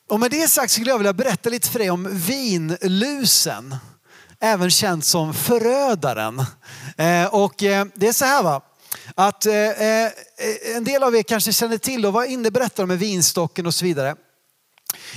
Och 0.08 0.20
med 0.20 0.30
det 0.30 0.48
sagt 0.48 0.72
skulle 0.72 0.90
jag 0.90 0.98
vilja 0.98 1.12
berätta 1.12 1.50
lite 1.50 1.68
för 1.68 1.78
dig 1.78 1.90
om 1.90 2.08
vinlusen, 2.12 3.76
även 4.40 4.70
känd 4.70 5.04
som 5.04 5.34
förödaren. 5.34 6.44
Eh, 6.96 7.26
och 7.26 7.62
eh, 7.62 7.86
det 7.94 8.08
är 8.08 8.12
så 8.12 8.24
här 8.24 8.42
va, 8.42 8.62
att 9.14 9.46
eh, 9.46 9.54
eh, 9.54 10.12
en 10.76 10.84
del 10.84 11.02
av 11.02 11.16
er 11.16 11.22
kanske 11.22 11.52
känner 11.52 11.78
till 11.78 12.06
och 12.06 12.12
vad 12.12 12.26
innebär 12.26 12.86
med 12.86 12.98
vinstocken 12.98 13.66
och 13.66 13.74
så 13.74 13.84
vidare. 13.84 14.16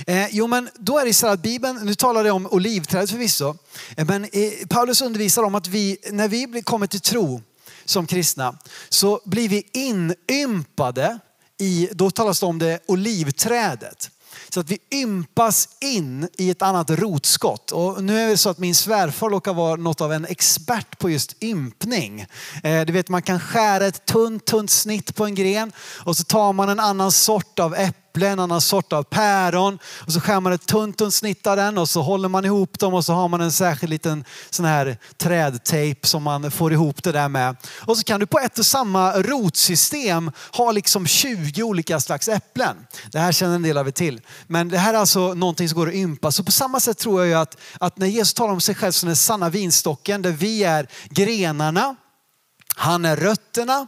Eh, 0.06 0.26
jo 0.30 0.46
men 0.46 0.68
då 0.74 0.98
är 0.98 1.04
det 1.04 1.14
så 1.14 1.26
att 1.26 1.42
Bibeln, 1.42 1.80
nu 1.86 1.94
talar 1.94 2.24
det 2.24 2.30
om 2.30 2.46
olivträdet 2.46 3.10
förvisso, 3.10 3.56
eh, 3.96 4.06
men 4.06 4.24
eh, 4.24 4.52
Paulus 4.68 5.02
undervisar 5.02 5.42
om 5.42 5.54
att 5.54 5.66
vi, 5.66 5.98
när 6.10 6.28
vi 6.28 6.62
kommer 6.62 6.86
till 6.86 7.00
tro 7.00 7.42
som 7.84 8.06
kristna 8.06 8.58
så 8.88 9.20
blir 9.24 9.48
vi 9.48 9.68
inympade 9.72 11.18
i, 11.58 11.88
då 11.92 12.10
talas 12.10 12.40
det 12.40 12.46
om 12.46 12.58
det 12.58 12.78
olivträdet. 12.86 14.10
Så 14.48 14.60
att 14.60 14.70
vi 14.70 14.78
ympas 14.90 15.68
in 15.80 16.28
i 16.38 16.50
ett 16.50 16.62
annat 16.62 16.90
rotskott. 16.90 17.72
Och 17.72 18.04
nu 18.04 18.20
är 18.20 18.28
det 18.28 18.36
så 18.36 18.50
att 18.50 18.58
min 18.58 18.74
svärfar 18.74 19.30
råkar 19.30 19.54
vara 19.54 19.76
något 19.76 20.00
av 20.00 20.12
en 20.12 20.24
expert 20.24 20.98
på 20.98 21.10
just 21.10 21.42
ympning. 21.42 22.26
Eh, 22.62 22.84
du 22.86 22.92
vet 22.92 23.08
man 23.08 23.22
kan 23.22 23.40
skära 23.40 23.86
ett 23.86 24.06
tunt, 24.06 24.44
tunt 24.44 24.70
snitt 24.70 25.14
på 25.16 25.24
en 25.24 25.34
gren 25.34 25.72
och 26.04 26.16
så 26.16 26.24
tar 26.24 26.52
man 26.52 26.68
en 26.68 26.80
annan 26.80 27.12
sort 27.12 27.58
av 27.58 27.74
äpple 27.74 28.05
äpple, 28.16 28.28
en 28.28 28.40
annan 28.40 28.60
sort 28.60 28.92
av 28.92 29.02
päron. 29.02 29.78
Och 30.06 30.12
så 30.12 30.20
skär 30.20 30.40
man 30.40 30.52
ett 30.52 30.66
tunt, 30.66 30.98
tunt 30.98 31.14
snitt 31.14 31.46
av 31.46 31.56
den 31.56 31.78
och 31.78 31.88
så 31.88 32.02
håller 32.02 32.28
man 32.28 32.44
ihop 32.44 32.78
dem 32.78 32.94
och 32.94 33.04
så 33.04 33.12
har 33.12 33.28
man 33.28 33.40
en 33.40 33.52
särskild 33.52 33.90
liten 33.90 34.24
sån 34.50 34.66
här 34.66 34.98
trädtejp 35.16 36.06
som 36.06 36.22
man 36.22 36.50
får 36.50 36.72
ihop 36.72 37.02
det 37.02 37.12
där 37.12 37.28
med. 37.28 37.56
Och 37.86 37.96
så 37.98 38.04
kan 38.04 38.20
du 38.20 38.26
på 38.26 38.38
ett 38.38 38.58
och 38.58 38.66
samma 38.66 39.12
rotsystem 39.12 40.30
ha 40.52 40.72
liksom 40.72 41.06
20 41.06 41.62
olika 41.62 42.00
slags 42.00 42.28
äpplen. 42.28 42.76
Det 43.12 43.18
här 43.18 43.32
känner 43.32 43.54
en 43.54 43.62
del 43.62 43.78
av 43.78 43.88
er 43.88 43.92
till. 43.92 44.20
Men 44.46 44.68
det 44.68 44.78
här 44.78 44.94
är 44.94 44.98
alltså 44.98 45.34
någonting 45.34 45.68
som 45.68 45.78
går 45.78 45.88
att 45.88 45.94
ympa. 45.94 46.32
Så 46.32 46.44
på 46.44 46.52
samma 46.52 46.80
sätt 46.80 46.98
tror 46.98 47.20
jag 47.20 47.28
ju 47.28 47.34
att, 47.34 47.56
att 47.80 47.98
när 47.98 48.06
Jesus 48.06 48.34
talar 48.34 48.52
om 48.52 48.60
sig 48.60 48.74
själv 48.74 48.92
som 48.92 49.06
den 49.06 49.16
sanna 49.16 49.48
vinstocken 49.48 50.22
där 50.22 50.32
vi 50.32 50.64
är 50.64 50.88
grenarna, 51.10 51.96
han 52.78 53.04
är 53.04 53.16
rötterna 53.16 53.86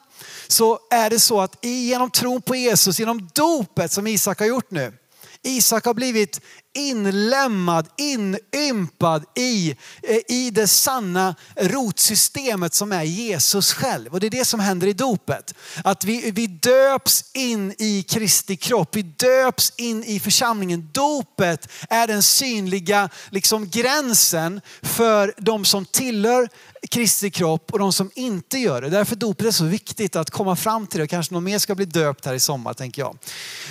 så 0.48 0.78
är 0.90 1.10
det 1.10 1.18
så 1.20 1.40
att 1.40 1.64
genom 1.64 2.10
tron 2.10 2.42
på 2.42 2.56
Jesus, 2.56 2.98
genom 2.98 3.28
dopet 3.34 3.92
som 3.92 4.06
Isak 4.06 4.38
har 4.38 4.46
gjort 4.46 4.70
nu. 4.70 4.92
Isak 5.42 5.84
har 5.84 5.94
blivit 5.94 6.40
inlämmad, 6.74 7.88
inympad 7.96 9.24
i, 9.34 9.70
eh, 10.02 10.18
i 10.28 10.50
det 10.50 10.68
sanna 10.68 11.34
rotsystemet 11.56 12.74
som 12.74 12.92
är 12.92 13.02
Jesus 13.02 13.72
själv. 13.72 14.12
Och 14.12 14.20
det 14.20 14.26
är 14.26 14.30
det 14.30 14.44
som 14.44 14.60
händer 14.60 14.86
i 14.86 14.92
dopet. 14.92 15.54
Att 15.84 16.04
vi, 16.04 16.30
vi 16.30 16.46
döps 16.46 17.24
in 17.34 17.74
i 17.78 18.02
Kristi 18.02 18.56
kropp, 18.56 18.96
vi 18.96 19.02
döps 19.02 19.72
in 19.76 20.04
i 20.04 20.20
församlingen. 20.20 20.88
Dopet 20.92 21.68
är 21.88 22.06
den 22.06 22.22
synliga 22.22 23.08
liksom, 23.30 23.68
gränsen 23.68 24.60
för 24.82 25.34
de 25.36 25.64
som 25.64 25.84
tillhör 25.84 26.48
Kristi 26.90 27.30
kropp 27.30 27.72
och 27.72 27.78
de 27.78 27.92
som 27.92 28.10
inte 28.14 28.58
gör 28.58 28.82
det. 28.82 28.88
Därför 28.88 29.16
dopet 29.16 29.46
är 29.46 29.50
så 29.50 29.64
viktigt 29.64 30.16
att 30.16 30.30
komma 30.30 30.56
fram 30.56 30.86
till 30.86 31.00
det. 31.00 31.06
Kanske 31.06 31.34
någon 31.34 31.44
mer 31.44 31.58
ska 31.58 31.74
bli 31.74 31.84
döpt 31.84 32.24
här 32.24 32.34
i 32.34 32.40
sommar 32.40 32.74
tänker 32.74 33.02
jag. 33.02 33.18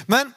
Men 0.06 0.34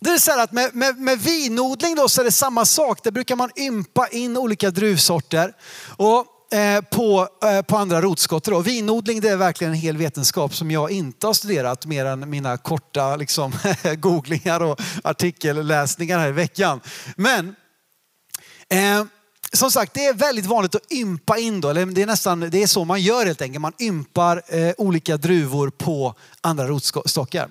det 0.00 0.10
är 0.10 0.18
så 0.18 0.30
här 0.30 0.42
att 0.42 0.52
med, 0.52 0.74
med, 0.74 0.98
med 0.98 1.18
vinodling 1.18 1.94
då 1.94 2.08
så 2.08 2.20
är 2.20 2.24
det 2.24 2.32
samma 2.32 2.64
sak. 2.64 3.02
Där 3.02 3.10
brukar 3.10 3.36
man 3.36 3.50
ympa 3.56 4.08
in 4.08 4.36
olika 4.36 4.70
druvsorter. 4.70 5.52
Och 5.96 6.26
eh, 6.52 6.80
på, 6.80 7.28
eh, 7.44 7.62
på 7.62 7.76
andra 7.76 8.02
rotskott. 8.02 8.44
Då. 8.44 8.60
Vinodling 8.60 9.20
det 9.20 9.28
är 9.28 9.36
verkligen 9.36 9.72
en 9.72 9.78
hel 9.78 9.96
vetenskap 9.96 10.54
som 10.54 10.70
jag 10.70 10.90
inte 10.90 11.26
har 11.26 11.34
studerat 11.34 11.86
mer 11.86 12.04
än 12.04 12.30
mina 12.30 12.56
korta 12.56 13.16
liksom, 13.16 13.52
googlingar 13.96 14.62
och 14.62 14.80
artikelläsningar 15.04 16.18
här 16.18 16.28
i 16.28 16.32
veckan. 16.32 16.80
Men 17.16 17.56
eh, 18.68 19.04
som 19.52 19.70
sagt, 19.70 19.94
det 19.94 20.06
är 20.06 20.14
väldigt 20.14 20.46
vanligt 20.46 20.74
att 20.74 20.92
ympa 20.92 21.38
in 21.38 21.60
då, 21.60 21.68
eller 21.68 21.86
det 21.86 22.02
är 22.02 22.06
nästan 22.06 22.40
det 22.40 22.62
är 22.62 22.66
så 22.66 22.84
man 22.84 23.02
gör 23.02 23.26
helt 23.26 23.42
enkelt. 23.42 23.60
Man 23.60 23.72
ympar 23.78 24.42
eh, 24.48 24.74
olika 24.78 25.16
druvor 25.16 25.70
på 25.70 26.14
andra 26.40 26.66
rotstockar. 26.66 27.50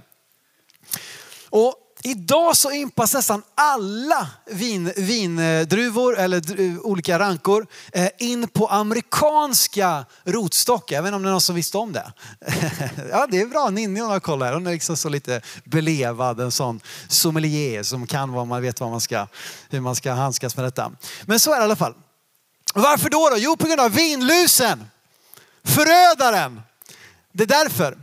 Och 1.49 1.75
Idag 2.03 2.57
så 2.57 2.71
ympas 2.71 3.13
nästan 3.13 3.43
alla 3.55 4.27
vin, 4.45 4.93
vindruvor 4.97 6.17
eller 6.17 6.41
olika 6.85 7.19
rankor 7.19 7.67
eh, 7.93 8.09
in 8.17 8.47
på 8.47 8.67
amerikanska 8.67 10.05
rotstockar. 10.23 10.95
Jag 10.95 11.03
vet 11.03 11.07
inte 11.07 11.15
om 11.15 11.23
det 11.23 11.29
är 11.29 11.31
någon 11.31 11.41
som 11.41 11.55
visste 11.55 11.77
om 11.77 11.93
det. 11.93 12.13
Ja, 13.11 13.27
det 13.31 13.41
är 13.41 13.45
bra. 13.45 13.69
Ninni 13.69 13.99
har 13.99 14.19
koll 14.19 14.41
här. 14.41 14.53
Hon 14.53 14.67
är 14.67 14.71
liksom 14.71 14.97
så 14.97 15.09
lite 15.09 15.41
belevad, 15.63 16.39
en 16.39 16.51
sån 16.51 16.79
sommelier 17.07 17.83
som 17.83 18.07
kan 18.07 18.31
vad 18.31 18.47
man 18.47 18.61
vet 18.61 18.79
vad 18.79 18.89
man 18.89 19.01
ska, 19.01 19.27
hur 19.69 19.79
man 19.79 19.95
ska 19.95 20.11
handskas 20.13 20.55
med 20.55 20.65
detta. 20.65 20.91
Men 21.25 21.39
så 21.39 21.51
är 21.51 21.55
det 21.55 21.61
i 21.61 21.65
alla 21.65 21.75
fall. 21.75 21.93
Varför 22.73 23.09
då? 23.09 23.29
då? 23.29 23.37
Jo, 23.37 23.57
på 23.57 23.67
grund 23.67 23.79
av 23.79 23.91
vinlusen. 23.91 24.85
Förödaren. 25.63 26.61
Det 27.31 27.43
är 27.43 27.47
därför. 27.47 27.97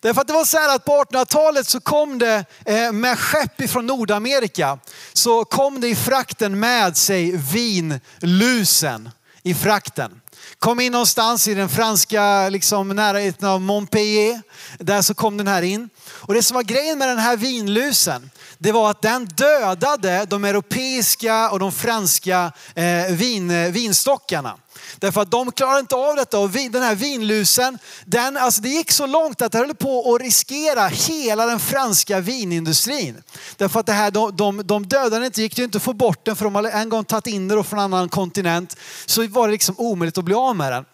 Därför 0.00 0.20
att 0.20 0.26
det 0.26 0.32
var 0.32 0.44
så 0.44 0.58
här 0.58 0.74
att 0.76 0.84
på 0.84 0.92
1800-talet 0.92 1.68
så 1.68 1.80
kom 1.80 2.18
det 2.18 2.44
eh, 2.64 2.92
med 2.92 3.18
skepp 3.18 3.60
ifrån 3.60 3.86
Nordamerika 3.86 4.78
så 5.12 5.44
kom 5.44 5.80
det 5.80 5.88
i 5.88 5.96
frakten 5.96 6.60
med 6.60 6.96
sig 6.96 7.36
vinlusen 7.36 9.10
i 9.42 9.54
frakten. 9.54 10.20
Kom 10.58 10.80
in 10.80 10.92
någonstans 10.92 11.48
i 11.48 11.54
den 11.54 11.68
franska 11.68 12.48
liksom, 12.48 12.88
närheten 12.88 13.48
av 13.48 13.60
Montpellier. 13.60 14.42
Där 14.78 15.02
så 15.02 15.14
kom 15.14 15.36
den 15.36 15.46
här 15.46 15.62
in. 15.62 15.88
Och 16.06 16.34
det 16.34 16.42
som 16.42 16.54
var 16.54 16.62
grejen 16.62 16.98
med 16.98 17.08
den 17.08 17.18
här 17.18 17.36
vinlusen, 17.36 18.30
det 18.58 18.72
var 18.72 18.90
att 18.90 19.02
den 19.02 19.24
dödade 19.24 20.26
de 20.28 20.44
europeiska 20.44 21.50
och 21.50 21.58
de 21.58 21.72
franska 21.72 22.52
eh, 22.74 23.06
vin, 23.10 23.50
eh, 23.50 23.70
vinstockarna. 23.70 24.56
Därför 24.98 25.20
att 25.20 25.30
de 25.30 25.52
klarade 25.52 25.80
inte 25.80 25.94
av 25.94 26.16
detta 26.16 26.38
och 26.38 26.50
den 26.50 26.82
här 26.82 26.94
vinlusen, 26.94 27.78
den, 28.04 28.36
alltså 28.36 28.62
det 28.62 28.68
gick 28.68 28.90
så 28.90 29.06
långt 29.06 29.42
att 29.42 29.52
det 29.52 29.58
höll 29.58 29.74
på 29.74 30.14
att 30.14 30.22
riskera 30.22 30.86
hela 30.86 31.46
den 31.46 31.60
franska 31.60 32.20
vinindustrin. 32.20 33.22
Därför 33.56 33.80
att 33.80 33.86
det 33.86 33.92
här, 33.92 34.10
de, 34.10 34.36
de, 34.36 34.66
de 34.66 34.86
dödade 34.86 35.26
inte, 35.26 35.42
gick 35.42 35.56
det 35.56 35.62
inte 35.62 35.76
att 35.76 35.82
få 35.82 35.92
bort 35.92 36.24
den 36.24 36.36
för 36.36 36.44
de 36.44 36.54
hade 36.54 36.70
en 36.70 36.88
gång 36.88 37.04
tagit 37.04 37.26
in 37.26 37.48
den 37.48 37.64
från 37.64 37.78
en 37.78 37.84
annan 37.84 38.08
kontinent. 38.08 38.76
Så 39.06 39.26
var 39.26 39.48
det 39.48 39.52
liksom 39.52 39.74
omöjligt 39.78 40.18
att 40.18 40.24
bli 40.24 40.34
av 40.34 40.56
med 40.56 40.72
den. 40.72 40.84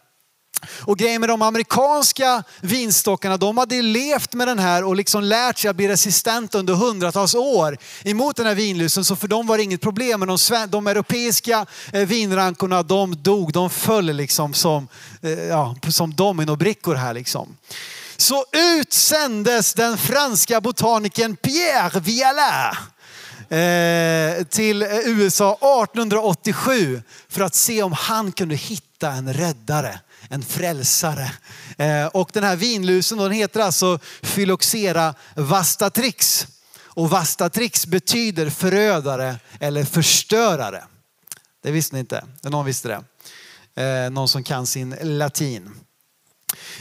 Och 0.81 0.99
grejen 0.99 1.21
med 1.21 1.31
de 1.31 1.42
amerikanska 1.42 2.42
vinstockarna, 2.61 3.37
de 3.37 3.59
hade 3.59 3.83
levt 3.83 4.35
med 4.35 4.49
den 4.49 4.59
här 4.59 4.85
och 4.85 4.97
liksom 4.97 5.25
lärt 5.25 5.59
sig 5.59 5.71
att 5.71 5.76
bli 5.76 5.88
resistenta 5.88 6.59
under 6.59 6.75
hundratals 6.75 7.35
år 7.35 7.78
emot 8.04 8.37
den 8.37 8.47
här 8.47 8.54
vinlusen. 8.54 9.04
Så 9.04 9.16
för 9.16 9.28
dem 9.28 9.47
var 9.47 9.57
det 9.57 9.62
inget 9.62 9.81
problem. 9.81 10.21
Men 10.21 10.28
de, 10.28 10.66
de 10.69 10.87
europeiska 10.87 11.66
eh, 11.92 12.07
vinrankorna, 12.07 12.83
de 12.83 13.23
dog, 13.23 13.52
de 13.52 13.71
föll 13.71 14.07
liksom 14.16 14.54
som, 14.54 14.88
eh, 15.23 15.31
ja, 15.31 15.76
som 15.88 16.14
dominobrickor 16.14 16.95
här 16.95 17.14
liksom. 17.14 17.57
Så 18.16 18.45
utsändes 18.52 19.75
den 19.75 19.99
franska 19.99 20.61
botanikern 20.61 21.37
Pierre 21.37 22.00
Viala 22.00 22.76
eh, 23.52 24.45
till 24.45 24.83
USA 25.04 25.52
1887 25.52 27.02
för 27.28 27.40
att 27.40 27.54
se 27.54 27.83
om 27.83 27.92
han 27.92 28.33
kunde 28.33 28.54
hitta 28.54 29.11
en 29.11 29.33
räddare 29.33 30.00
en 30.28 30.42
frälsare. 30.42 31.32
Eh, 31.78 32.06
och 32.06 32.30
den 32.32 32.44
här 32.44 32.56
vinlusen 32.56 33.18
den 33.18 33.32
heter 33.32 33.60
alltså 33.60 33.98
Phylloxera 34.22 35.14
vastatrix. 35.36 36.46
Och 36.94 37.10
vastatrix 37.10 37.86
betyder 37.86 38.50
förödare 38.50 39.36
eller 39.60 39.84
förstörare. 39.84 40.84
Det 41.62 41.70
visste 41.70 41.96
ni 41.96 42.00
inte, 42.00 42.24
någon 42.42 42.64
visste 42.64 42.88
det. 42.88 43.04
Eh, 43.82 44.10
någon 44.10 44.28
som 44.28 44.44
kan 44.44 44.66
sin 44.66 44.96
latin. 45.02 45.70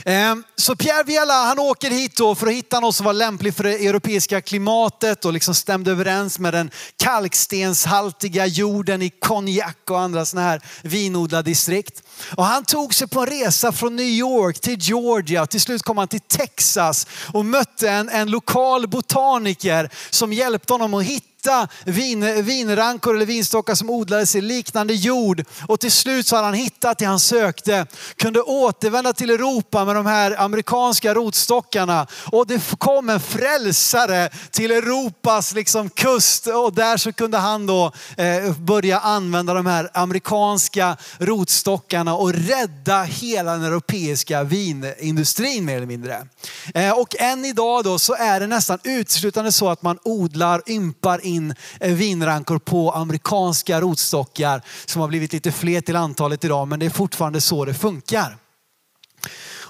Ehm, 0.04 0.44
så 0.56 0.76
Pierre 0.76 1.02
Viala 1.02 1.44
han 1.44 1.58
åker 1.58 1.90
hit 1.90 2.16
då 2.16 2.34
för 2.34 2.46
att 2.46 2.52
hitta 2.52 2.80
något 2.80 2.96
som 2.96 3.06
var 3.06 3.12
lämpligt 3.12 3.56
för 3.56 3.64
det 3.64 3.86
europeiska 3.86 4.40
klimatet 4.40 5.24
och 5.24 5.32
liksom 5.32 5.54
stämde 5.54 5.90
överens 5.90 6.38
med 6.38 6.54
den 6.54 6.70
kalkstenshaltiga 6.96 8.46
jorden 8.46 9.02
i 9.02 9.10
konjak 9.10 9.90
och 9.90 10.00
andra 10.00 10.24
sådana 10.24 10.48
här 10.48 10.60
vinodlardistrikt. 10.82 12.02
Och 12.36 12.44
han 12.44 12.64
tog 12.64 12.94
sig 12.94 13.08
på 13.08 13.20
en 13.20 13.26
resa 13.26 13.72
från 13.72 13.96
New 13.96 14.06
York 14.06 14.60
till 14.60 14.78
Georgia. 14.78 15.46
Till 15.46 15.60
slut 15.60 15.82
kom 15.82 15.98
han 15.98 16.08
till 16.08 16.20
Texas 16.20 17.06
och 17.32 17.44
mötte 17.44 17.90
en, 17.90 18.08
en 18.08 18.30
lokal 18.30 18.88
botaniker 18.88 19.90
som 20.10 20.32
hjälpte 20.32 20.72
honom 20.72 20.94
att 20.94 21.04
hitta 21.04 21.31
hitta 21.42 21.68
vin, 21.84 22.44
vinrankor 22.44 23.16
eller 23.16 23.26
vinstockar 23.26 23.74
som 23.74 23.90
odlades 23.90 24.36
i 24.36 24.40
liknande 24.40 24.94
jord. 24.94 25.44
Och 25.66 25.80
till 25.80 25.92
slut 25.92 26.26
så 26.26 26.36
hade 26.36 26.46
han 26.46 26.54
hittat 26.54 26.98
det 26.98 27.04
han 27.04 27.20
sökte. 27.20 27.86
Kunde 28.16 28.40
återvända 28.40 29.12
till 29.12 29.30
Europa 29.30 29.84
med 29.84 29.96
de 29.96 30.06
här 30.06 30.40
amerikanska 30.40 31.14
rotstockarna. 31.14 32.06
Och 32.32 32.46
det 32.46 32.78
kom 32.78 33.08
en 33.08 33.20
frälsare 33.20 34.30
till 34.50 34.70
Europas 34.70 35.54
liksom 35.54 35.90
kust. 35.90 36.46
Och 36.46 36.72
där 36.72 36.96
så 36.96 37.12
kunde 37.12 37.38
han 37.38 37.66
då 37.66 37.92
eh, 38.16 38.52
börja 38.58 38.98
använda 38.98 39.54
de 39.54 39.66
här 39.66 39.90
amerikanska 39.94 40.96
rotstockarna 41.18 42.14
och 42.14 42.32
rädda 42.32 43.02
hela 43.02 43.52
den 43.52 43.64
europeiska 43.64 44.42
vinindustrin 44.42 45.64
mer 45.64 45.76
eller 45.76 45.86
mindre. 45.86 46.26
Eh, 46.74 46.98
och 46.98 47.16
än 47.18 47.44
idag 47.44 47.84
då 47.84 47.98
så 47.98 48.14
är 48.14 48.40
det 48.40 48.46
nästan 48.46 48.78
uteslutande 48.84 49.52
så 49.52 49.68
att 49.68 49.82
man 49.82 49.98
odlar, 50.02 50.62
ympar 50.66 51.26
in 51.26 51.31
in 51.32 51.54
vinrankor 51.80 52.58
på 52.58 52.92
amerikanska 52.92 53.80
rotstockar 53.80 54.62
som 54.86 55.00
har 55.00 55.08
blivit 55.08 55.32
lite 55.32 55.52
fler 55.52 55.80
till 55.80 55.96
antalet 55.96 56.44
idag, 56.44 56.68
men 56.68 56.80
det 56.80 56.86
är 56.86 56.90
fortfarande 56.90 57.40
så 57.40 57.64
det 57.64 57.74
funkar. 57.74 58.36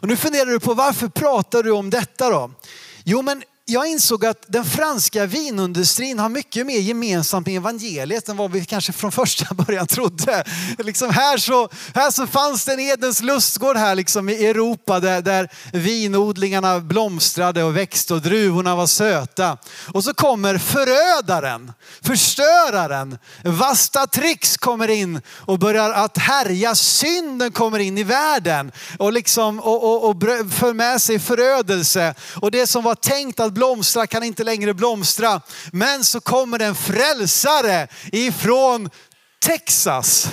Och 0.02 0.08
nu 0.08 0.16
funderar 0.16 0.46
du 0.46 0.60
på 0.60 0.74
varför 0.74 1.08
pratar 1.08 1.62
du 1.62 1.70
om 1.70 1.90
detta 1.90 2.30
då? 2.30 2.50
Jo, 3.04 3.22
men 3.22 3.42
jag 3.64 3.86
insåg 3.86 4.26
att 4.26 4.44
den 4.46 4.64
franska 4.64 5.26
vinindustrin 5.26 6.18
har 6.18 6.28
mycket 6.28 6.66
mer 6.66 6.78
gemensamt 6.78 7.46
med 7.46 7.56
evangeliet 7.56 8.28
än 8.28 8.36
vad 8.36 8.52
vi 8.52 8.64
kanske 8.64 8.92
från 8.92 9.12
första 9.12 9.54
början 9.66 9.86
trodde. 9.86 10.44
Liksom 10.78 11.10
här, 11.10 11.38
så, 11.38 11.68
här 11.94 12.10
så 12.10 12.26
fanns 12.26 12.64
det 12.64 12.72
en 12.72 12.80
Edens 12.80 13.22
lustgård 13.22 13.76
här 13.76 13.94
liksom 13.94 14.28
i 14.28 14.46
Europa 14.46 15.00
där, 15.00 15.22
där 15.22 15.48
vinodlingarna 15.72 16.80
blomstrade 16.80 17.62
och 17.62 17.76
växte 17.76 18.14
och 18.14 18.22
druvorna 18.22 18.76
var 18.76 18.86
söta. 18.86 19.58
Och 19.94 20.04
så 20.04 20.14
kommer 20.14 20.58
förödaren, 20.58 21.72
förstöraren, 22.02 23.18
Vasta 23.44 24.06
Trix 24.06 24.56
kommer 24.56 24.88
in 24.88 25.20
och 25.28 25.58
börjar 25.58 25.90
att 25.90 26.18
härja. 26.18 26.74
Synden 26.74 27.52
kommer 27.52 27.78
in 27.78 27.98
i 27.98 28.02
världen 28.02 28.72
och, 28.98 29.12
liksom, 29.12 29.60
och, 29.60 29.84
och, 29.84 30.10
och 30.10 30.22
för 30.52 30.74
med 30.74 31.02
sig 31.02 31.18
förödelse. 31.18 32.14
Och 32.40 32.50
det 32.50 32.66
som 32.66 32.84
var 32.84 32.94
tänkt 32.94 33.40
att 33.40 33.51
blomstra 33.52 34.06
kan 34.06 34.22
inte 34.22 34.44
längre 34.44 34.74
blomstra. 34.74 35.40
Men 35.72 36.04
så 36.04 36.20
kommer 36.20 36.58
det 36.58 36.64
en 36.64 36.74
frälsare 36.74 37.88
ifrån 38.12 38.90
Texas. 39.44 40.28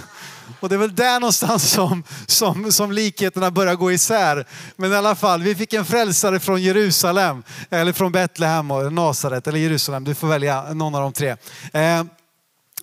Och 0.59 0.69
det 0.69 0.75
är 0.75 0.79
väl 0.79 0.95
där 0.95 1.19
någonstans 1.19 1.71
som, 1.71 2.03
som, 2.25 2.71
som 2.71 2.91
likheterna 2.91 3.51
börjar 3.51 3.75
gå 3.75 3.91
isär. 3.91 4.47
Men 4.75 4.93
i 4.93 4.95
alla 4.95 5.15
fall, 5.15 5.41
vi 5.41 5.55
fick 5.55 5.73
en 5.73 5.85
frälsare 5.85 6.39
från 6.39 6.61
Jerusalem, 6.61 7.43
eller 7.69 7.93
från 7.93 8.11
Betlehem 8.11 8.71
och 8.71 8.93
Nasaret 8.93 9.47
eller 9.47 9.59
Jerusalem. 9.59 10.03
Du 10.03 10.15
får 10.15 10.27
välja 10.27 10.73
någon 10.73 10.95
av 10.95 11.01
de 11.01 11.13
tre. 11.13 11.35
Eh, 11.73 12.03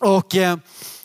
och, 0.01 0.37
eh, 0.37 0.57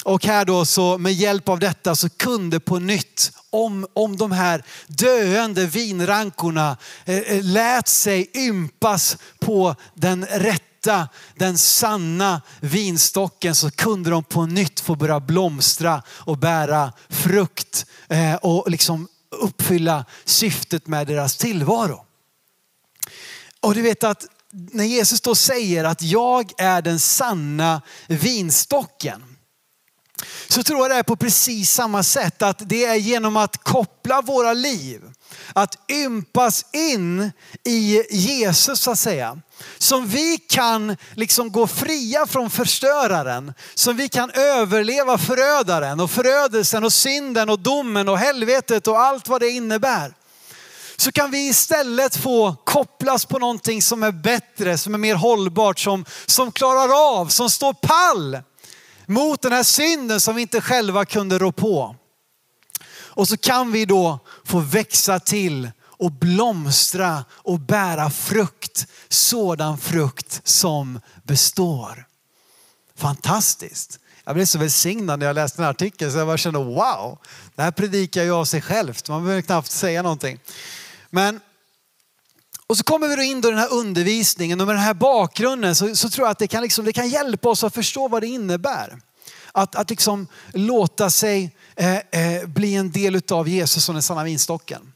och 0.03 0.25
här 0.25 0.45
då 0.45 0.65
så 0.65 0.97
med 0.97 1.13
hjälp 1.13 1.49
av 1.49 1.59
detta 1.59 1.95
så 1.95 2.09
kunde 2.09 2.59
på 2.59 2.79
nytt 2.79 3.31
om, 3.51 3.87
om 3.93 4.17
de 4.17 4.31
här 4.31 4.63
döende 4.87 5.65
vinrankorna 5.65 6.77
eh, 7.05 7.17
eh, 7.17 7.43
lät 7.43 7.87
sig 7.87 8.31
ympas 8.33 9.17
på 9.39 9.75
den 9.93 10.25
rätta, 10.25 11.09
den 11.35 11.57
sanna 11.57 12.41
vinstocken 12.59 13.55
så 13.55 13.71
kunde 13.71 14.09
de 14.09 14.23
på 14.23 14.45
nytt 14.45 14.79
få 14.79 14.95
börja 14.95 15.19
blomstra 15.19 16.03
och 16.07 16.37
bära 16.37 16.93
frukt 17.09 17.85
eh, 18.09 18.35
och 18.35 18.71
liksom 18.71 19.07
uppfylla 19.29 20.05
syftet 20.25 20.87
med 20.87 21.07
deras 21.07 21.37
tillvaro. 21.37 22.05
Och 23.59 23.73
du 23.73 23.81
vet 23.81 24.03
att 24.03 24.25
när 24.51 24.83
Jesus 24.83 25.21
då 25.21 25.35
säger 25.35 25.83
att 25.83 26.01
jag 26.01 26.51
är 26.57 26.81
den 26.81 26.99
sanna 26.99 27.81
vinstocken 28.07 29.30
så 30.47 30.63
tror 30.63 30.79
jag 30.79 30.89
det 30.89 30.95
är 30.95 31.03
på 31.03 31.15
precis 31.15 31.71
samma 31.71 32.03
sätt. 32.03 32.41
Att 32.41 32.69
det 32.69 32.85
är 32.85 32.95
genom 32.95 33.37
att 33.37 33.63
koppla 33.63 34.21
våra 34.21 34.53
liv, 34.53 35.01
att 35.53 35.91
ympas 35.91 36.65
in 36.73 37.31
i 37.63 38.03
Jesus 38.11 38.79
så 38.79 38.91
att 38.91 38.99
säga. 38.99 39.37
Som 39.77 40.07
vi 40.07 40.37
kan 40.37 40.97
liksom 41.15 41.51
gå 41.51 41.67
fria 41.67 42.27
från 42.27 42.49
förstöraren. 42.49 43.53
Som 43.73 43.97
vi 43.97 44.09
kan 44.09 44.31
överleva 44.31 45.17
förödaren 45.17 45.99
och 45.99 46.11
förödelsen 46.11 46.83
och 46.83 46.93
synden 46.93 47.49
och 47.49 47.59
domen 47.59 48.09
och 48.09 48.17
helvetet 48.17 48.87
och 48.87 48.99
allt 48.99 49.27
vad 49.27 49.41
det 49.41 49.49
innebär 49.49 50.13
så 51.01 51.11
kan 51.11 51.31
vi 51.31 51.47
istället 51.47 52.15
få 52.15 52.55
kopplas 52.63 53.25
på 53.25 53.39
någonting 53.39 53.81
som 53.81 54.03
är 54.03 54.11
bättre, 54.11 54.77
som 54.77 54.93
är 54.93 54.97
mer 54.97 55.15
hållbart, 55.15 55.79
som, 55.79 56.05
som 56.25 56.51
klarar 56.51 57.19
av, 57.19 57.27
som 57.27 57.49
står 57.49 57.73
pall 57.73 58.37
mot 59.05 59.41
den 59.41 59.51
här 59.51 59.63
synden 59.63 60.21
som 60.21 60.35
vi 60.35 60.41
inte 60.41 60.61
själva 60.61 61.05
kunde 61.05 61.37
rå 61.37 61.51
på. 61.51 61.95
Och 63.13 63.27
så 63.27 63.37
kan 63.37 63.71
vi 63.71 63.85
då 63.85 64.19
få 64.45 64.59
växa 64.59 65.19
till 65.19 65.71
och 65.83 66.11
blomstra 66.11 67.25
och 67.31 67.59
bära 67.59 68.09
frukt. 68.09 68.87
Sådan 69.09 69.77
frukt 69.77 70.41
som 70.43 70.99
består. 71.23 72.05
Fantastiskt. 72.95 73.99
Jag 74.23 74.35
blev 74.35 74.45
så 74.45 74.59
välsignad 74.59 75.19
när 75.19 75.25
jag 75.25 75.33
läste 75.33 75.57
den 75.57 75.63
här 75.63 75.71
artikeln 75.71 76.11
så 76.11 76.17
jag 76.17 76.27
bara 76.27 76.37
kände 76.37 76.59
wow, 76.59 77.17
det 77.55 77.61
här 77.61 77.71
predikar 77.71 78.23
ju 78.23 78.31
av 78.31 78.45
sig 78.45 78.61
självt. 78.61 79.09
Man 79.09 79.23
behöver 79.23 79.41
knappt 79.41 79.71
säga 79.71 80.01
någonting. 80.01 80.39
Men 81.09 81.39
och 82.71 82.77
så 82.77 82.83
kommer 82.83 83.07
vi 83.07 83.15
då 83.15 83.21
in 83.21 83.37
i 83.37 83.41
den 83.41 83.57
här 83.57 83.73
undervisningen 83.73 84.61
och 84.61 84.67
med 84.67 84.75
den 84.75 84.83
här 84.83 84.93
bakgrunden 84.93 85.75
så, 85.75 85.95
så 85.95 86.09
tror 86.09 86.25
jag 86.25 86.31
att 86.31 86.39
det 86.39 86.47
kan, 86.47 86.63
liksom, 86.63 86.85
det 86.85 86.93
kan 86.93 87.09
hjälpa 87.09 87.49
oss 87.49 87.63
att 87.63 87.73
förstå 87.73 88.07
vad 88.07 88.23
det 88.23 88.27
innebär. 88.27 89.01
Att, 89.51 89.75
att 89.75 89.89
liksom 89.89 90.27
låta 90.53 91.09
sig 91.09 91.55
eh, 91.75 91.97
eh, 91.97 92.47
bli 92.47 92.75
en 92.75 92.91
del 92.91 93.21
av 93.31 93.49
Jesus 93.49 93.85
som 93.85 93.95
den 93.95 94.01
sanna 94.01 94.23
vinstocken. 94.23 94.93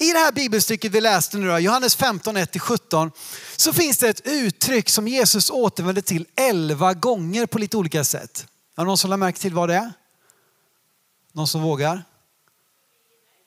I 0.00 0.12
det 0.12 0.18
här 0.18 0.32
bibelstycket 0.32 0.92
vi 0.92 1.00
läste 1.00 1.36
nu, 1.36 1.48
då, 1.48 1.58
Johannes 1.58 1.96
15, 1.96 2.36
1-17, 2.36 3.10
så 3.56 3.72
finns 3.72 3.98
det 3.98 4.08
ett 4.08 4.22
uttryck 4.24 4.88
som 4.88 5.08
Jesus 5.08 5.50
återvänder 5.50 6.02
till 6.02 6.26
11 6.36 6.94
gånger 6.94 7.46
på 7.46 7.58
lite 7.58 7.76
olika 7.76 8.04
sätt. 8.04 8.46
Har 8.76 8.84
någon 8.84 8.98
som 8.98 9.10
har 9.10 9.18
märke 9.18 9.38
till 9.38 9.54
vad 9.54 9.68
det 9.68 9.74
är? 9.74 9.92
Någon 11.32 11.48
som 11.48 11.62
vågar? 11.62 12.04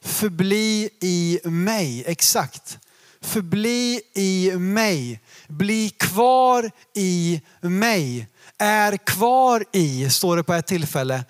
Förbli 0.04 0.90
i 1.02 1.40
mig, 1.44 2.04
exakt. 2.08 2.80
Förbli 3.22 4.02
i 4.14 4.52
mig. 4.58 5.22
Bli 5.48 5.90
kvar 5.90 6.72
i 6.96 7.42
mig. 7.62 8.28
Är 8.58 8.98
kvar 8.98 9.66
i, 9.72 10.10
står 10.10 10.38
det 10.38 10.44
på 10.44 10.54
ett 10.54 10.68
tillfälle, 10.68 11.24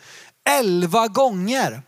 elva 0.50 1.08
gånger. 1.08 1.82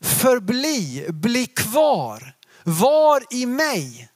Förbli, 0.00 1.06
bli 1.08 1.46
kvar, 1.46 2.34
var 2.64 3.24
i 3.30 3.46
mig. 3.46 4.08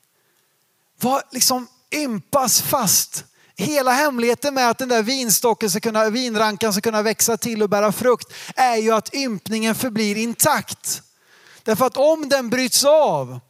Var 1.00 1.22
liksom 1.30 1.66
ympas 1.90 2.62
fast. 2.62 3.24
Hela 3.56 3.92
hemligheten 3.92 4.54
med 4.54 4.70
att 4.70 4.78
den 4.78 4.88
där 4.88 5.02
vinstocken 5.02 5.70
ska 5.70 5.80
kunna, 5.80 6.10
vinrankan 6.10 6.72
ska 6.72 6.80
kunna 6.80 7.02
växa 7.02 7.36
till 7.36 7.62
och 7.62 7.68
bära 7.68 7.92
frukt 7.92 8.32
är 8.56 8.76
ju 8.76 8.92
att 8.92 9.14
ympningen 9.14 9.74
förblir 9.74 10.16
intakt. 10.16 11.02
Därför 11.62 11.86
att 11.86 11.96
om 11.96 12.28
den 12.28 12.50
bryts 12.50 12.84
av, 12.84 13.40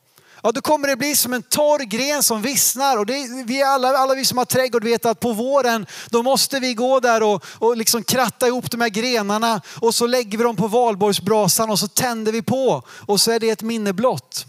ja 0.43 0.53
då 0.53 0.61
kommer 0.61 0.89
det 0.89 0.97
bli 0.97 1.17
som 1.17 1.33
en 1.33 1.43
torr 1.43 1.85
gren 1.85 2.23
som 2.23 2.43
vissnar. 2.43 2.97
Och 2.97 3.07
det, 3.07 3.45
vi 3.47 3.63
alla, 3.63 3.89
alla 3.89 4.15
vi 4.15 4.25
som 4.25 4.39
har 4.39 4.45
trädgård 4.45 4.85
vet 4.85 5.07
att 5.07 5.21
på 5.21 5.33
våren 5.33 5.87
då 6.11 6.23
måste 6.23 6.61
vi 6.61 6.75
gå 6.75 7.01
där 7.01 7.23
och, 7.23 7.45
och 7.59 7.77
liksom 7.77 8.05
kratta 8.05 8.47
ihop 8.47 8.71
de 8.71 8.81
här 8.81 8.89
grenarna 8.89 9.61
och 9.81 9.95
så 9.95 10.07
lägger 10.07 10.39
vi 10.39 10.45
dem 10.45 10.57
på 10.57 10.69
valborgsbrasan 10.69 11.71
och 11.71 11.79
så 11.79 11.89
tänder 11.89 12.33
vi 12.33 12.43
på 12.43 12.83
och 12.89 13.21
så 13.21 13.31
är 13.31 13.41
det 13.41 13.51
ett 13.51 13.63
minne 13.63 13.93
blott. 13.93 14.47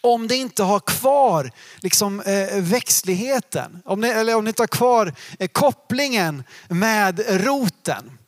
Om 0.00 0.28
det 0.28 0.36
inte 0.36 0.62
har 0.62 0.80
kvar 0.80 1.50
liksom, 1.76 2.20
eh, 2.20 2.60
växtligheten, 2.60 3.82
om 3.84 4.00
det, 4.00 4.12
eller 4.12 4.36
om 4.36 4.44
det 4.44 4.48
inte 4.48 4.62
har 4.62 4.66
kvar 4.66 5.14
eh, 5.38 5.48
kopplingen 5.48 6.44
med 6.68 7.44
roten. 7.44 8.18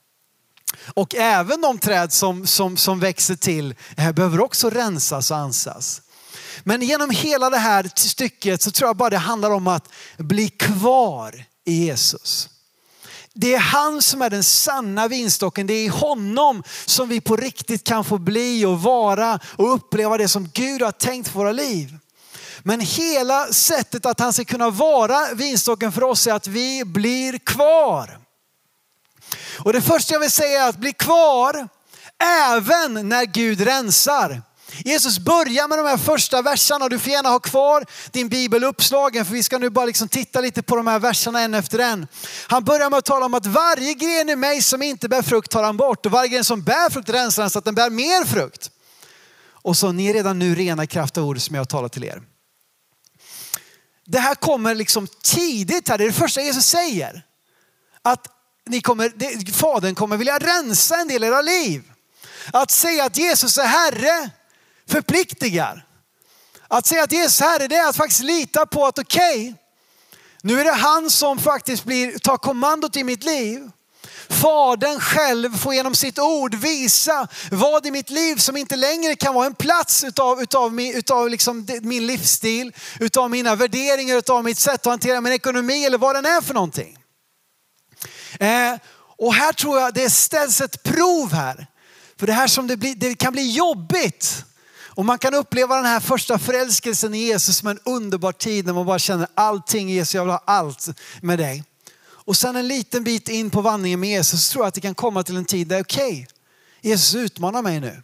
Och 0.95 1.15
även 1.15 1.61
de 1.61 1.79
träd 1.79 2.13
som, 2.13 2.47
som, 2.47 2.77
som 2.77 3.01
växer 3.01 3.35
till 3.35 3.75
eh, 3.97 4.13
behöver 4.13 4.41
också 4.41 4.71
rensas 4.71 5.31
och 5.31 5.37
ansas. 5.37 6.03
Men 6.65 6.83
genom 6.83 7.11
hela 7.11 7.51
det 7.51 7.59
här 7.59 7.91
stycket 7.95 8.63
så 8.63 8.71
tror 8.71 8.89
jag 8.89 8.97
bara 8.97 9.11
det 9.11 9.19
handlar 9.19 9.51
om 9.51 9.67
att 9.67 9.89
bli 10.19 10.49
kvar 10.49 11.45
i 11.65 11.73
Jesus. 11.73 12.49
det 13.35 13.55
är 13.55 13.59
han 13.59 14.03
som 14.03 14.23
är 14.23 14.31
den 14.31 14.45
sanna 14.45 15.09
vinstocken. 15.09 15.67
Det 15.67 15.75
är 15.75 15.85
i 15.85 15.89
honom 15.89 16.63
som 16.87 17.09
vi 17.09 17.21
på 17.21 17.37
riktigt 17.37 17.85
kan 17.85 18.05
få 18.05 18.19
bli 18.19 18.65
och 18.65 18.83
vara 18.83 19.39
och 19.57 19.75
uppleva 19.75 20.19
det 20.19 20.29
som 20.29 20.49
Gud 20.55 20.83
har 20.83 20.93
tänkt 20.93 21.29
för 21.29 21.39
våra 21.39 21.53
liv. 21.53 21.99
Men 22.63 22.81
hela 22.81 23.47
sättet 23.53 24.07
att 24.07 24.21
han 24.21 24.33
ska 24.33 24.45
kunna 24.45 24.71
vara 24.71 25.35
vinstocken 25.35 25.93
för 25.93 26.03
oss 26.03 26.27
är 26.27 26.33
att 26.33 26.47
vi 26.47 26.85
blir 26.85 27.39
kvar. 27.39 28.19
Och 29.59 29.73
det 29.73 29.83
första 29.83 30.15
jag 30.15 30.21
vill 30.21 30.31
säga 30.31 30.65
är 30.65 30.69
att 30.69 30.77
bli 30.79 30.93
kvar 30.93 31.69
även 32.49 33.09
när 33.09 33.25
Gud 33.25 33.61
rensar. 33.61 34.43
Jesus 34.85 35.19
börjar 35.19 35.69
med 35.69 35.79
de 35.79 35.87
här 35.87 35.97
första 35.97 36.43
verserna. 36.43 36.85
och 36.85 36.91
Du 36.91 36.99
får 36.99 37.13
gärna 37.13 37.29
ha 37.29 37.39
kvar 37.39 37.85
din 38.11 38.29
bibel 38.29 38.65
uppslagen 38.65 39.25
för 39.25 39.33
vi 39.33 39.43
ska 39.43 39.59
nu 39.59 39.71
bara 39.71 39.87
liksom 39.87 40.09
titta 40.09 40.41
lite 40.41 40.63
på 40.63 40.77
de 40.77 40.87
här 40.87 40.99
verserna 40.99 41.41
en 41.41 41.55
efter 41.55 41.79
en. 41.79 42.07
Han 42.47 42.65
börjar 42.65 42.91
med 42.91 42.99
att 42.99 43.05
tala 43.05 43.27
om 43.27 43.35
att 43.35 43.47
varje 43.47 43.95
gren 43.95 44.31
i 44.31 44.37
mig 44.37 44.63
som 44.63 44.83
inte 44.83 45.09
bär 45.09 45.23
frukt 45.23 45.51
tar 45.51 45.63
han 45.63 45.77
bort 45.77 46.07
och 46.07 46.13
varje 46.13 46.29
gren 46.29 46.45
som 46.45 46.63
bär 46.63 46.91
frukt 46.91 47.09
rensar 47.09 47.43
han 47.43 47.51
så 47.51 47.59
att 47.59 47.65
den 47.65 47.75
bär 47.75 47.91
mer 47.91 48.25
frukt. 48.25 48.71
Och 49.67 49.77
så 49.77 49.93
ni 49.93 50.07
är 50.07 50.15
redan 50.15 50.39
nu 50.39 50.55
rena 50.55 50.85
i 50.85 50.87
kraft 50.87 51.19
av 51.19 51.25
ordet 51.25 51.43
som 51.43 51.55
jag 51.55 51.61
har 51.61 51.67
talat 51.67 51.93
till 51.93 52.05
er. 52.05 52.23
Det 54.05 54.19
här 54.19 54.35
kommer 54.35 54.75
liksom 54.75 55.09
tidigt 55.23 55.89
här, 55.89 55.99
det 55.99 56.05
är 56.05 56.09
det 56.09 56.13
första 56.13 56.41
Jesus 56.41 56.67
säger. 56.67 57.23
Att 58.03 58.27
ni 58.67 58.81
kommer, 58.81 59.13
det, 59.17 59.55
Fadern 59.55 59.95
kommer 59.95 60.17
vilja 60.17 60.39
rensa 60.39 60.97
en 60.97 61.09
del 61.09 61.25
av 61.25 61.29
era 61.29 61.43
liv. 61.43 61.83
Att 62.53 62.71
säga 62.71 63.05
att 63.05 63.17
Jesus 63.17 63.59
är 63.59 63.67
Herre 63.67 64.31
förpliktigar. 64.91 65.87
Att 66.69 66.87
säga 66.87 67.03
att 67.03 67.13
Jesus 67.13 67.41
är 67.41 67.45
Herre 67.45 67.69
det 67.69 67.77
är 67.77 67.89
att 67.89 67.97
faktiskt 67.97 68.23
lita 68.23 68.67
på 68.67 68.87
att 68.87 68.99
okej, 68.99 69.41
okay, 69.41 69.55
nu 70.43 70.61
är 70.61 70.65
det 70.65 70.73
han 70.73 71.11
som 71.11 71.39
faktiskt 71.39 71.85
blir, 71.85 72.19
tar 72.19 72.37
kommandot 72.37 72.97
i 72.97 73.05
mitt 73.05 73.25
liv. 73.25 73.71
Fadern 74.29 75.01
själv 75.01 75.59
får 75.59 75.75
genom 75.75 75.95
sitt 75.95 76.19
ord 76.19 76.55
visa 76.55 77.29
vad 77.51 77.87
i 77.87 77.91
mitt 77.91 78.11
liv 78.11 78.37
som 78.37 78.57
inte 78.57 78.77
längre 78.77 79.15
kan 79.15 79.35
vara 79.35 79.47
en 79.47 79.55
plats 79.55 80.05
utav, 80.05 80.43
utav, 80.43 80.81
utav 80.81 81.29
liksom 81.29 81.67
min 81.83 82.07
livsstil, 82.07 82.73
utav 83.01 83.31
mina 83.31 83.55
värderingar, 83.55 84.17
utav 84.17 84.45
mitt 84.45 84.59
sätt 84.59 84.87
att 84.87 84.91
hantera 84.91 85.21
min 85.21 85.33
ekonomi 85.33 85.85
eller 85.85 85.99
vad 85.99 86.17
den 86.17 86.27
är 86.27 86.41
för 86.41 86.55
någonting. 86.55 86.99
Eh, 88.41 88.75
och 89.19 89.35
här 89.35 89.53
tror 89.53 89.81
jag 89.81 89.95
det 89.95 90.11
ställs 90.11 90.61
ett 90.61 90.83
prov 90.83 91.33
här. 91.33 91.67
För 92.19 92.27
det 92.27 92.33
här 92.33 92.47
som 92.47 92.67
det, 92.67 92.77
blir, 92.77 92.95
det 92.95 93.15
kan 93.15 93.33
bli 93.33 93.51
jobbigt. 93.51 94.45
Och 94.97 95.05
man 95.05 95.19
kan 95.19 95.35
uppleva 95.35 95.77
den 95.77 95.85
här 95.85 96.01
första 96.01 96.39
förälskelsen 96.39 97.15
i 97.15 97.19
Jesus 97.19 97.57
som 97.57 97.69
en 97.69 97.79
underbar 97.85 98.33
tid 98.33 98.67
när 98.67 98.73
man 98.73 98.87
bara 98.87 98.99
känner 98.99 99.29
allting 99.35 99.89
Jesus, 99.89 100.15
jag 100.15 100.23
vill 100.23 100.31
ha 100.31 100.43
allt 100.45 100.89
med 101.23 101.39
dig. 101.39 101.65
Och 102.07 102.37
sen 102.37 102.57
en 102.57 102.69
liten 102.69 103.05
bit 103.05 103.29
in 103.29 103.51
på 103.51 103.61
vandringen 103.61 104.01
med 104.01 104.09
Jesus 104.09 104.45
så 104.45 104.53
tror 104.53 104.65
jag 104.65 104.69
att 104.69 104.75
det 104.75 104.81
kan 104.81 104.95
komma 104.95 105.23
till 105.23 105.37
en 105.37 105.45
tid 105.45 105.67
där 105.67 105.81
okej, 105.81 106.13
okay, 106.13 106.27
Jesus 106.81 107.15
utmanar 107.15 107.63
mig 107.63 107.81
nu. 107.81 108.03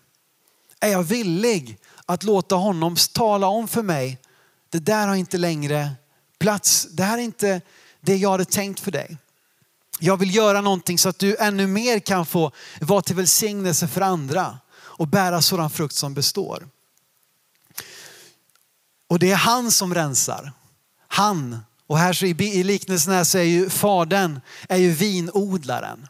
Är 0.81 0.88
jag 0.88 1.02
villig 1.02 1.78
att 2.07 2.22
låta 2.22 2.55
honom 2.55 2.96
tala 3.12 3.46
om 3.46 3.68
för 3.68 3.83
mig, 3.83 4.18
det 4.70 4.78
där 4.78 5.07
har 5.07 5.14
inte 5.14 5.38
längre 5.38 5.90
plats. 6.38 6.88
Det 6.90 7.02
här 7.02 7.18
är 7.18 7.22
inte 7.22 7.61
det 8.00 8.16
jag 8.16 8.31
hade 8.31 8.44
tänkt 8.44 8.81
för 8.81 8.90
dig. 8.90 9.16
Jag 10.00 10.16
vill 10.16 10.35
göra 10.35 10.61
någonting 10.61 10.98
så 10.98 11.09
att 11.09 11.18
du 11.18 11.37
ännu 11.37 11.66
mer 11.66 11.98
kan 11.98 12.26
få 12.26 12.52
vara 12.81 13.02
till 13.02 13.16
välsignelse 13.16 13.88
för 13.88 14.00
andra 14.00 14.59
och 14.74 15.09
bära 15.09 15.42
sådan 15.42 15.70
frukt 15.70 15.94
som 15.94 16.14
består. 16.14 16.68
Och 19.12 19.18
det 19.18 19.31
är 19.31 19.37
han 19.37 19.70
som 19.70 19.94
rensar. 19.94 20.53
Han. 21.09 21.59
Och 21.87 21.98
här 21.98 22.12
så 22.12 22.27
i 22.27 22.62
liknelsen 22.62 23.12
här 23.12 23.25
så 23.25 23.38
är 23.38 23.42
ju 23.42 23.70
fadern 23.70 24.40
är 24.68 24.77
ju 24.77 24.90
vinodlaren. 24.90 26.07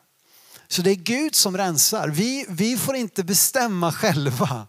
Så 0.68 0.82
det 0.82 0.90
är 0.90 0.94
Gud 0.94 1.34
som 1.34 1.56
rensar. 1.56 2.08
Vi, 2.08 2.46
vi 2.48 2.76
får 2.76 2.96
inte 2.96 3.24
bestämma 3.24 3.92
själva 3.92 4.66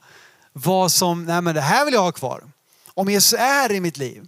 vad 0.53 0.91
som, 0.91 1.25
nej 1.25 1.41
men 1.41 1.55
det 1.55 1.61
här 1.61 1.85
vill 1.85 1.93
jag 1.93 2.01
ha 2.01 2.11
kvar. 2.11 2.43
Om 2.87 3.09
Jesus 3.09 3.39
är 3.39 3.71
i 3.71 3.79
mitt 3.79 3.97
liv, 3.97 4.27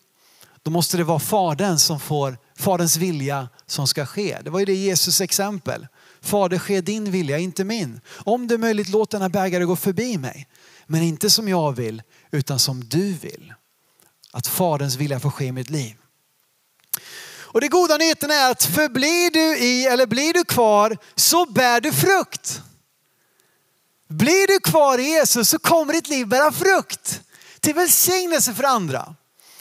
då 0.64 0.72
måste 0.72 0.98
det 0.98 1.04
vara 1.04 1.20
fadern 1.20 1.78
som 1.78 2.00
får, 2.00 2.38
faderns 2.58 2.98
vilja 2.98 3.50
som 3.66 3.88
ska 3.88 4.06
ske. 4.06 4.38
Det 4.44 4.50
var 4.50 4.60
ju 4.60 4.66
det 4.66 4.76
Jesus 4.76 5.22
exempel. 5.22 5.88
Fader 6.22 6.60
ske 6.60 6.82
din 6.82 7.12
vilja, 7.12 7.38
inte 7.38 7.64
min. 7.64 8.02
Om 8.10 8.48
det 8.48 8.54
är 8.54 8.58
möjligt 8.58 8.90
låt 8.90 9.12
denna 9.12 9.30
bägare 9.30 9.64
gå 9.64 9.76
förbi 9.76 10.18
mig. 10.18 10.48
Men 10.88 11.02
inte 11.02 11.30
som 11.30 11.48
jag 11.48 11.72
vill, 11.72 12.02
utan 12.32 12.60
som 12.60 12.84
du 12.84 13.14
vill. 13.14 13.54
Att 14.36 14.48
Faderns 14.48 14.96
vilja 14.96 15.20
får 15.20 15.32
ske 15.32 15.46
i 15.46 15.52
mitt 15.52 15.70
liv. 15.70 15.96
Och 17.40 17.62
det 17.62 17.68
goda 17.68 17.98
nyheten 17.98 18.32
är 18.32 18.52
att 18.52 18.64
förblir 18.64 19.32
du 19.32 19.58
i 19.58 19.86
eller 19.86 20.06
blir 20.06 20.34
du 20.34 20.44
kvar 20.44 20.98
så 21.16 21.46
bär 21.46 21.82
du 21.82 21.92
frukt. 21.92 22.62
Blir 24.08 24.48
du 24.48 24.60
kvar 24.60 24.98
i 24.98 25.04
Jesus 25.04 25.50
så 25.50 25.60
kommer 25.60 25.94
ditt 25.94 26.08
liv 26.08 26.28
bära 26.28 26.52
frukt 26.52 27.22
till 27.60 27.74
välsignelse 27.74 28.54
för 28.54 28.64
andra. 28.64 29.16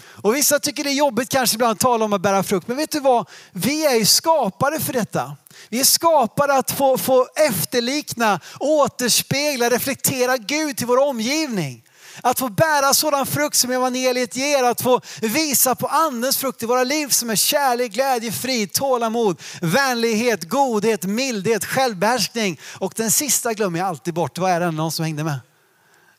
Och 0.06 0.34
vissa 0.34 0.58
tycker 0.58 0.84
det 0.84 0.90
är 0.90 0.94
jobbigt 0.94 1.28
kanske 1.28 1.54
ibland 1.54 1.72
att 1.72 1.80
tala 1.80 2.04
om 2.04 2.12
att 2.12 2.20
bära 2.20 2.42
frukt. 2.42 2.68
Men 2.68 2.76
vet 2.76 2.90
du 2.90 3.00
vad? 3.00 3.28
Vi 3.52 3.86
är 3.86 3.94
ju 3.94 4.06
skapade 4.06 4.80
för 4.80 4.92
detta. 4.92 5.36
Vi 5.68 5.80
är 5.80 5.84
skapade 5.84 6.54
att 6.54 6.70
få, 6.70 6.98
få 6.98 7.28
efterlikna, 7.48 8.40
återspegla, 8.60 9.70
reflektera 9.70 10.36
Gud 10.36 10.76
till 10.76 10.86
vår 10.86 10.98
omgivning. 10.98 11.84
Att 12.22 12.38
få 12.38 12.48
bära 12.48 12.94
sådan 12.94 13.26
frukt 13.26 13.56
som 13.56 13.70
evangeliet 13.70 14.36
ger, 14.36 14.64
att 14.64 14.80
få 14.80 15.00
visa 15.20 15.74
på 15.74 15.86
andens 15.86 16.36
frukt 16.36 16.62
i 16.62 16.66
våra 16.66 16.84
liv 16.84 17.08
som 17.08 17.30
är 17.30 17.36
kärlek, 17.36 17.92
glädje, 17.92 18.32
frid, 18.32 18.72
tålamod, 18.72 19.40
vänlighet, 19.60 20.48
godhet, 20.48 21.04
mildhet, 21.04 21.64
självbehärskning. 21.64 22.60
Och 22.78 22.92
den 22.96 23.10
sista 23.10 23.54
glömmer 23.54 23.78
jag 23.78 23.88
alltid 23.88 24.14
bort. 24.14 24.38
Vad 24.38 24.50
är 24.50 24.60
det? 24.60 24.70
Någon 24.70 24.92
som 24.92 25.04
hängde 25.04 25.24
med? 25.24 25.40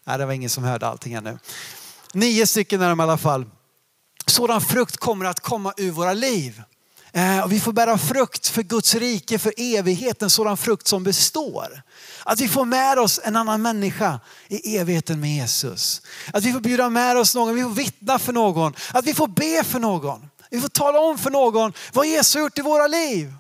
Nej, 0.04 0.18
det 0.18 0.26
var 0.26 0.34
ingen 0.34 0.50
som 0.50 0.64
hörde 0.64 0.88
allting 0.88 1.14
ännu. 1.14 1.38
Nio 2.14 2.48
stycken 2.48 2.82
är 2.82 2.90
de 2.90 3.00
i 3.00 3.04
alla 3.04 3.18
fall. 3.18 3.46
Sådan 4.26 4.62
frukt 4.62 4.98
kommer 4.98 5.26
att 5.26 5.40
komma 5.40 5.74
ur 5.78 5.92
våra 5.92 6.14
liv. 6.14 6.62
Eh, 7.16 7.40
och 7.40 7.52
vi 7.52 7.60
får 7.60 7.74
bära 7.74 7.98
frukt 7.98 8.48
för 8.48 8.64
Guds 8.64 8.96
rike, 8.96 9.40
för 9.40 9.54
evigheten, 9.58 10.30
sådan 10.30 10.58
frukt 10.58 10.88
som 10.88 11.04
består. 11.04 11.82
Att 12.24 12.40
vi 12.40 12.48
får 12.48 12.66
med 12.66 13.00
oss 13.00 13.20
en 13.24 13.36
annan 13.36 13.62
människa 13.62 14.20
i 14.48 14.78
evigheten 14.78 15.20
med 15.20 15.36
Jesus. 15.36 16.02
Att 16.34 16.44
vi 16.44 16.54
får 16.54 16.60
bjuda 16.60 16.90
med 16.90 17.18
oss 17.18 17.36
någon, 17.36 17.56
vi 17.56 17.64
får 17.64 17.70
vittna 17.70 18.20
för 18.20 18.34
någon, 18.34 18.74
att 18.94 19.06
vi 19.06 19.14
får 19.14 19.28
be 19.28 19.64
för 19.64 19.80
någon. 19.80 20.30
Vi 20.50 20.62
får 20.62 20.68
tala 20.68 21.00
om 21.00 21.18
för 21.18 21.30
någon 21.30 21.74
vad 21.94 22.08
Jesus 22.08 22.36
har 22.36 22.42
gjort 22.42 22.58
i 22.58 22.62
våra 22.62 22.88
liv. 22.88 23.34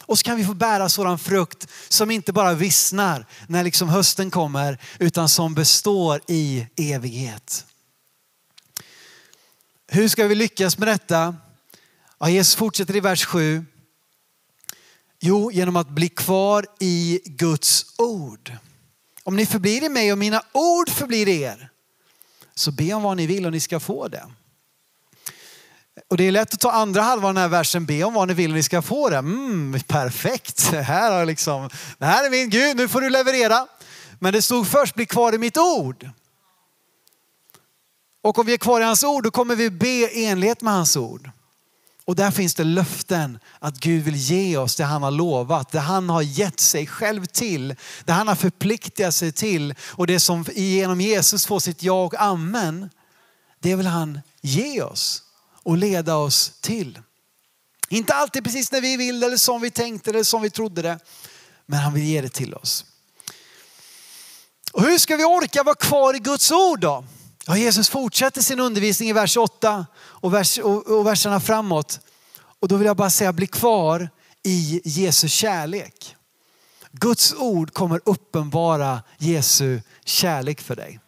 Och 0.00 0.18
så 0.18 0.24
kan 0.24 0.36
vi 0.36 0.44
få 0.44 0.54
bära 0.54 0.88
sådan 0.88 1.18
frukt 1.18 1.66
som 1.88 2.10
inte 2.10 2.32
bara 2.32 2.54
vissnar 2.54 3.26
när 3.46 3.64
liksom 3.64 3.88
hösten 3.88 4.30
kommer 4.30 4.78
utan 4.98 5.28
som 5.28 5.54
består 5.54 6.20
i 6.26 6.66
evighet. 6.76 7.64
Hur 9.88 10.08
ska 10.08 10.26
vi 10.26 10.34
lyckas 10.34 10.78
med 10.78 10.88
detta? 10.88 11.34
Ja, 12.22 12.30
Jesus 12.30 12.54
fortsätter 12.54 12.96
i 12.96 13.00
vers 13.00 13.24
7. 13.24 13.64
Jo, 15.20 15.52
genom 15.52 15.76
att 15.76 15.88
bli 15.88 16.08
kvar 16.08 16.66
i 16.80 17.20
Guds 17.24 17.86
ord. 17.98 18.52
Om 19.22 19.36
ni 19.36 19.46
förblir 19.46 19.84
i 19.84 19.88
mig 19.88 20.12
och 20.12 20.18
mina 20.18 20.42
ord 20.52 20.90
förblir 20.90 21.28
i 21.28 21.40
er, 21.40 21.70
så 22.54 22.72
be 22.72 22.92
om 22.92 23.02
vad 23.02 23.16
ni 23.16 23.26
vill 23.26 23.46
och 23.46 23.52
ni 23.52 23.60
ska 23.60 23.80
få 23.80 24.08
det. 24.08 24.26
Och 26.08 26.16
det 26.16 26.24
är 26.24 26.32
lätt 26.32 26.54
att 26.54 26.60
ta 26.60 26.72
andra 26.72 27.02
halvan 27.02 27.28
av 27.28 27.34
den 27.34 27.42
här 27.42 27.48
versen, 27.48 27.86
be 27.86 28.04
om 28.04 28.14
vad 28.14 28.28
ni 28.28 28.34
vill 28.34 28.50
och 28.50 28.56
ni 28.56 28.62
ska 28.62 28.82
få 28.82 29.08
det. 29.08 29.18
Mm, 29.18 29.80
perfekt, 29.86 30.62
här, 30.62 31.12
har 31.12 31.26
liksom, 31.26 31.70
det 31.98 32.06
här 32.06 32.26
är 32.26 32.30
min 32.30 32.50
Gud, 32.50 32.76
nu 32.76 32.88
får 32.88 33.00
du 33.00 33.10
leverera. 33.10 33.66
Men 34.18 34.32
det 34.32 34.42
stod 34.42 34.66
först, 34.66 34.94
bli 34.94 35.06
kvar 35.06 35.34
i 35.34 35.38
mitt 35.38 35.56
ord. 35.56 36.10
Och 38.22 38.38
om 38.38 38.46
vi 38.46 38.52
är 38.52 38.58
kvar 38.58 38.80
i 38.80 38.84
hans 38.84 39.04
ord, 39.04 39.24
då 39.24 39.30
kommer 39.30 39.56
vi 39.56 39.70
be 39.70 39.88
i 39.88 40.24
enlighet 40.24 40.62
med 40.62 40.72
hans 40.72 40.96
ord. 40.96 41.30
Och 42.10 42.16
där 42.16 42.30
finns 42.30 42.54
det 42.54 42.64
löften 42.64 43.38
att 43.58 43.78
Gud 43.80 44.04
vill 44.04 44.16
ge 44.16 44.56
oss 44.56 44.76
det 44.76 44.84
han 44.84 45.02
har 45.02 45.10
lovat, 45.10 45.72
det 45.72 45.80
han 45.80 46.08
har 46.08 46.22
gett 46.22 46.60
sig 46.60 46.86
själv 46.86 47.26
till, 47.26 47.74
det 48.04 48.12
han 48.12 48.28
har 48.28 48.34
förpliktigat 48.34 49.14
sig 49.14 49.32
till 49.32 49.74
och 49.80 50.06
det 50.06 50.20
som 50.20 50.44
genom 50.54 51.00
Jesus 51.00 51.46
får 51.46 51.60
sitt 51.60 51.82
ja 51.82 52.04
och 52.04 52.14
amen. 52.22 52.90
Det 53.60 53.74
vill 53.74 53.86
han 53.86 54.20
ge 54.40 54.82
oss 54.82 55.22
och 55.62 55.76
leda 55.76 56.16
oss 56.16 56.52
till. 56.60 56.98
Inte 57.88 58.14
alltid 58.14 58.44
precis 58.44 58.72
när 58.72 58.80
vi 58.80 58.96
vill 58.96 59.22
eller 59.22 59.36
som 59.36 59.60
vi 59.60 59.70
tänkte 59.70 60.10
eller 60.10 60.22
som 60.22 60.42
vi 60.42 60.50
trodde 60.50 60.82
det. 60.82 60.98
Men 61.66 61.78
han 61.78 61.94
vill 61.94 62.04
ge 62.04 62.20
det 62.20 62.28
till 62.28 62.54
oss. 62.54 62.84
Och 64.72 64.82
hur 64.82 64.98
ska 64.98 65.16
vi 65.16 65.24
orka 65.24 65.62
vara 65.62 65.76
kvar 65.76 66.14
i 66.14 66.18
Guds 66.18 66.52
ord 66.52 66.80
då? 66.80 67.04
Ja, 67.46 67.56
Jesus 67.56 67.88
fortsätter 67.88 68.42
sin 68.42 68.60
undervisning 68.60 69.08
i 69.08 69.12
vers 69.12 69.36
8 69.36 69.86
och, 69.96 70.34
vers, 70.34 70.58
och, 70.58 70.86
och 70.86 71.06
verserna 71.06 71.40
framåt. 71.40 72.00
Och 72.60 72.68
då 72.68 72.76
vill 72.76 72.86
jag 72.86 72.96
bara 72.96 73.10
säga, 73.10 73.32
bli 73.32 73.46
kvar 73.46 74.08
i 74.42 74.80
Jesu 74.84 75.28
kärlek. 75.28 76.16
Guds 76.92 77.34
ord 77.34 77.72
kommer 77.72 78.00
uppenbara 78.04 79.02
Jesu 79.18 79.80
kärlek 80.04 80.60
för 80.60 80.76
dig. 80.76 81.00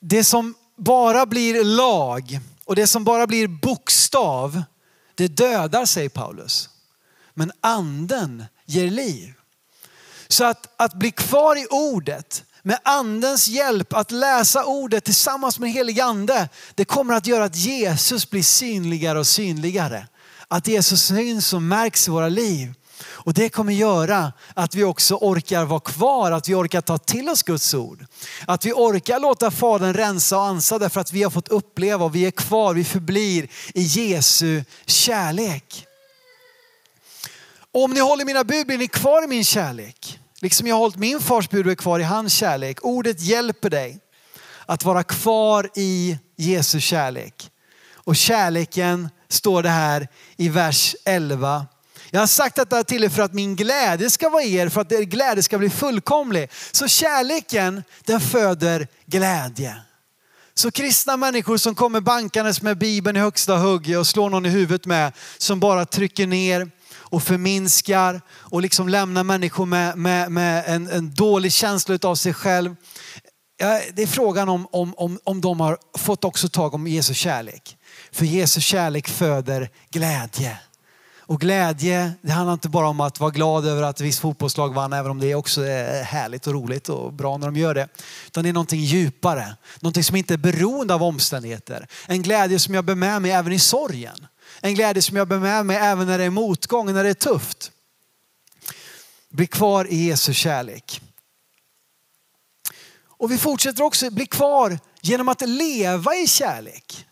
Det 0.00 0.24
som 0.24 0.54
bara 0.76 1.26
blir 1.26 1.64
lag 1.64 2.40
och 2.64 2.76
det 2.76 2.86
som 2.86 3.04
bara 3.04 3.26
blir 3.26 3.48
bokstav, 3.48 4.62
det 5.14 5.28
dödar, 5.28 5.86
säger 5.86 6.08
Paulus. 6.08 6.68
men 7.34 7.52
anden 7.60 8.44
ger 8.66 8.90
liv. 8.90 9.32
Så 10.28 10.44
att, 10.44 10.68
att 10.76 10.94
bli 10.94 11.10
kvar 11.10 11.56
i 11.56 11.66
ordet, 11.70 12.44
med 12.62 12.78
andens 12.82 13.48
hjälp 13.48 13.92
att 13.92 14.10
läsa 14.10 14.64
ordet 14.64 15.04
tillsammans 15.04 15.58
med 15.58 15.72
helig 15.72 16.00
ande, 16.00 16.48
det 16.74 16.84
kommer 16.84 17.14
att 17.14 17.26
göra 17.26 17.44
att 17.44 17.56
Jesus 17.56 18.30
blir 18.30 18.42
synligare 18.42 19.18
och 19.18 19.26
synligare. 19.26 20.06
Att 20.48 20.68
Jesus 20.68 21.04
syns 21.04 21.52
och 21.52 21.62
märks 21.62 22.08
i 22.08 22.10
våra 22.10 22.28
liv. 22.28 22.74
Och 23.04 23.34
det 23.34 23.48
kommer 23.48 23.72
göra 23.72 24.32
att 24.54 24.74
vi 24.74 24.84
också 24.84 25.14
orkar 25.14 25.64
vara 25.64 25.80
kvar, 25.80 26.32
att 26.32 26.48
vi 26.48 26.54
orkar 26.54 26.80
ta 26.80 26.98
till 26.98 27.28
oss 27.28 27.42
Guds 27.42 27.74
ord. 27.74 28.06
Att 28.46 28.64
vi 28.64 28.72
orkar 28.72 29.20
låta 29.20 29.50
Fadern 29.50 29.94
rensa 29.94 30.36
och 30.36 30.44
ansa 30.44 30.78
därför 30.78 31.00
att 31.00 31.12
vi 31.12 31.22
har 31.22 31.30
fått 31.30 31.48
uppleva 31.48 32.04
och 32.04 32.14
vi 32.14 32.26
är 32.26 32.30
kvar, 32.30 32.74
vi 32.74 32.84
förblir 32.84 33.48
i 33.74 33.82
Jesu 33.82 34.64
kärlek. 34.86 35.86
Om 37.72 37.90
ni 37.90 38.00
håller 38.00 38.24
mina 38.24 38.44
bud 38.44 38.66
blir 38.66 38.78
ni 38.78 38.88
kvar 38.88 39.24
i 39.24 39.26
min 39.26 39.44
kärlek. 39.44 40.18
Liksom 40.40 40.66
jag 40.66 40.74
har 40.74 40.80
hållit 40.80 40.96
min 40.96 41.20
fars 41.20 41.48
bud 41.48 41.66
och 41.66 41.72
är 41.72 41.76
kvar 41.76 41.98
i 42.00 42.02
hans 42.02 42.32
kärlek. 42.32 42.78
Ordet 42.82 43.20
hjälper 43.20 43.70
dig 43.70 43.98
att 44.66 44.84
vara 44.84 45.02
kvar 45.02 45.70
i 45.74 46.18
Jesu 46.36 46.80
kärlek. 46.80 47.50
Och 47.94 48.16
kärleken 48.16 49.08
står 49.28 49.62
det 49.62 49.68
här 49.68 50.08
i 50.36 50.48
vers 50.48 50.96
11. 51.04 51.66
Jag 52.10 52.20
har 52.20 52.26
sagt 52.26 52.56
detta 52.56 52.84
till 52.84 53.04
er 53.04 53.08
för 53.08 53.22
att 53.22 53.34
min 53.34 53.56
glädje 53.56 54.10
ska 54.10 54.28
vara 54.28 54.42
er, 54.42 54.68
för 54.68 54.80
att 54.80 54.92
er 54.92 55.02
glädje 55.02 55.42
ska 55.42 55.58
bli 55.58 55.70
fullkomlig. 55.70 56.50
Så 56.72 56.88
kärleken 56.88 57.82
den 58.04 58.20
föder 58.20 58.88
glädje. 59.06 59.76
Så 60.54 60.70
kristna 60.70 61.16
människor 61.16 61.56
som 61.56 61.74
kommer 61.74 62.00
bankandes 62.00 62.62
med 62.62 62.78
Bibeln 62.78 63.16
i 63.16 63.20
högsta 63.20 63.56
hugg 63.56 63.98
och 63.98 64.06
slår 64.06 64.30
någon 64.30 64.46
i 64.46 64.48
huvudet 64.48 64.86
med, 64.86 65.12
som 65.38 65.60
bara 65.60 65.84
trycker 65.84 66.26
ner 66.26 66.70
och 67.10 67.22
förminskar 67.22 68.20
och 68.30 68.62
liksom 68.62 68.88
lämnar 68.88 69.24
människor 69.24 69.66
med, 69.66 69.98
med, 69.98 70.32
med 70.32 70.64
en, 70.66 70.88
en 70.88 71.14
dålig 71.14 71.52
känsla 71.52 71.98
av 72.02 72.14
sig 72.14 72.34
själv. 72.34 72.76
Det 73.92 74.02
är 74.02 74.06
frågan 74.06 74.48
om, 74.48 74.66
om, 74.72 74.94
om, 74.96 75.18
om 75.24 75.40
de 75.40 75.60
har 75.60 75.78
fått 75.98 76.24
också 76.24 76.48
tag 76.48 76.74
om 76.74 76.86
Jesu 76.86 77.14
kärlek. 77.14 77.76
För 78.12 78.24
Jesu 78.24 78.60
kärlek 78.60 79.08
föder 79.08 79.70
glädje. 79.90 80.58
Och 81.30 81.40
glädje, 81.40 82.12
det 82.22 82.32
handlar 82.32 82.52
inte 82.52 82.68
bara 82.68 82.88
om 82.88 83.00
att 83.00 83.20
vara 83.20 83.30
glad 83.30 83.66
över 83.66 83.82
att 83.82 83.96
ett 83.96 84.06
visst 84.06 84.18
fotbollslag 84.18 84.74
vann, 84.74 84.92
även 84.92 85.10
om 85.10 85.20
det 85.20 85.34
också 85.34 85.62
är 85.62 86.02
härligt 86.02 86.46
och 86.46 86.52
roligt 86.52 86.88
och 86.88 87.12
bra 87.12 87.36
när 87.36 87.46
de 87.46 87.56
gör 87.56 87.74
det. 87.74 87.88
Utan 88.26 88.42
det 88.42 88.48
är 88.48 88.52
någonting 88.52 88.80
djupare, 88.80 89.56
någonting 89.80 90.04
som 90.04 90.16
inte 90.16 90.34
är 90.34 90.38
beroende 90.38 90.94
av 90.94 91.02
omständigheter. 91.02 91.86
En 92.06 92.22
glädje 92.22 92.58
som 92.58 92.74
jag 92.74 92.84
bär 92.84 92.94
med 92.94 93.22
mig 93.22 93.30
även 93.30 93.52
i 93.52 93.58
sorgen. 93.58 94.26
En 94.60 94.74
glädje 94.74 95.02
som 95.02 95.16
jag 95.16 95.28
bär 95.28 95.38
med 95.38 95.66
mig 95.66 95.76
även 95.76 96.06
när 96.06 96.18
det 96.18 96.24
är 96.24 96.30
motgång, 96.30 96.92
när 96.92 97.04
det 97.04 97.10
är 97.10 97.14
tufft. 97.14 97.72
Bli 99.28 99.46
kvar 99.46 99.84
i 99.84 99.96
Jesu 99.96 100.34
kärlek. 100.34 101.00
Och 103.04 103.32
vi 103.32 103.38
fortsätter 103.38 103.82
också 103.82 104.10
bli 104.10 104.26
kvar 104.26 104.78
genom 105.00 105.28
att 105.28 105.48
leva 105.48 106.14
i 106.14 106.26
kärlek. 106.26 107.06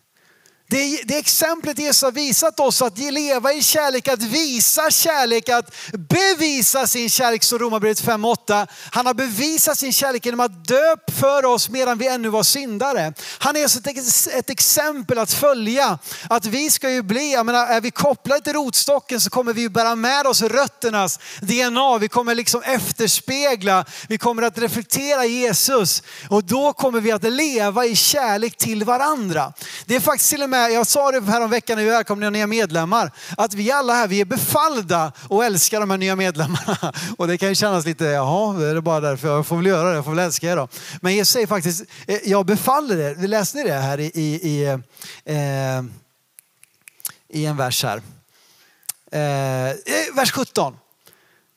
Det, 0.70 1.00
det 1.04 1.18
exemplet 1.18 1.78
Jesus 1.78 2.02
har 2.02 2.12
visat 2.12 2.60
oss 2.60 2.82
att 2.82 2.98
leva 2.98 3.52
i 3.52 3.62
kärlek, 3.62 4.08
att 4.08 4.22
visa 4.22 4.90
kärlek, 4.90 5.48
att 5.48 5.74
bevisa 5.92 6.86
sin 6.86 7.10
kärlek, 7.10 7.44
som 7.44 7.58
Romarbrevet 7.58 8.04
5.8. 8.04 8.66
Han 8.92 9.06
har 9.06 9.14
bevisat 9.14 9.78
sin 9.78 9.92
kärlek 9.92 10.26
genom 10.26 10.40
att 10.40 10.68
dö 10.68 10.96
för 11.18 11.44
oss 11.44 11.68
medan 11.68 11.98
vi 11.98 12.08
ännu 12.08 12.28
var 12.28 12.42
syndare. 12.42 13.12
Han 13.38 13.56
är 13.56 13.62
alltså 13.62 13.78
ett, 13.78 14.34
ett 14.34 14.50
exempel 14.50 15.18
att 15.18 15.32
följa. 15.32 15.98
Att 16.30 16.46
vi 16.46 16.70
ska 16.70 16.90
ju 16.90 17.02
bli, 17.02 17.32
jag 17.32 17.46
menar, 17.46 17.66
är 17.66 17.80
vi 17.80 17.90
kopplade 17.90 18.40
till 18.40 18.52
rotstocken 18.52 19.20
så 19.20 19.30
kommer 19.30 19.52
vi 19.52 19.60
ju 19.60 19.68
bära 19.68 19.94
med 19.94 20.26
oss 20.26 20.42
rötternas 20.42 21.18
DNA. 21.40 21.98
Vi 21.98 22.08
kommer 22.08 22.34
liksom 22.34 22.62
efterspegla, 22.62 23.84
vi 24.08 24.18
kommer 24.18 24.42
att 24.42 24.58
reflektera 24.58 25.24
Jesus 25.24 26.02
och 26.28 26.44
då 26.44 26.72
kommer 26.72 27.00
vi 27.00 27.12
att 27.12 27.22
leva 27.22 27.86
i 27.86 27.96
kärlek 27.96 28.56
till 28.56 28.84
varandra. 28.84 29.52
Det 29.86 29.96
är 29.96 30.00
faktiskt 30.00 30.30
till 30.30 30.42
och 30.42 30.50
med 30.50 30.57
med, 30.58 30.72
jag 30.72 30.86
sa 30.86 31.10
det 31.10 31.20
här 31.20 31.40
om 31.40 31.50
veckan 31.50 31.76
när 31.76 31.84
vi 31.84 31.90
välkomnade 31.90 32.30
nya 32.30 32.46
medlemmar, 32.46 33.12
att 33.36 33.54
vi 33.54 33.70
alla 33.70 33.94
här, 33.94 34.08
vi 34.08 34.20
är 34.20 34.24
befallda 34.24 35.12
och 35.28 35.44
älskar 35.44 35.80
de 35.80 35.90
här 35.90 35.98
nya 35.98 36.16
medlemmarna. 36.16 36.92
Och 37.18 37.28
det 37.28 37.38
kan 37.38 37.48
ju 37.48 37.54
kännas 37.54 37.84
lite, 37.84 38.04
jaha, 38.04 38.68
är 38.70 38.74
det 38.74 38.80
bara 38.80 39.00
därför 39.00 39.28
jag 39.28 39.46
får 39.46 39.56
väl 39.56 39.66
göra 39.66 39.88
det, 39.88 39.94
jag 39.94 40.04
får 40.04 40.10
väl 40.10 40.24
älska 40.24 40.50
er 40.50 40.56
då. 40.56 40.68
Men 41.00 41.14
Jesus 41.14 41.32
säger 41.32 41.46
faktiskt, 41.46 41.84
eh, 42.06 42.18
jag 42.24 42.46
befaller 42.46 42.96
er. 42.96 43.14
Vi 43.14 43.28
läste 43.28 43.62
det 43.62 43.74
här 43.74 44.00
i, 44.00 44.10
i, 44.14 44.34
i, 44.34 44.64
eh, 45.24 45.82
i 47.28 47.46
en 47.46 47.56
vers 47.56 47.84
här. 47.84 48.02
Eh, 49.12 49.70
eh 49.70 50.14
vers 50.14 50.32
17. 50.32 50.76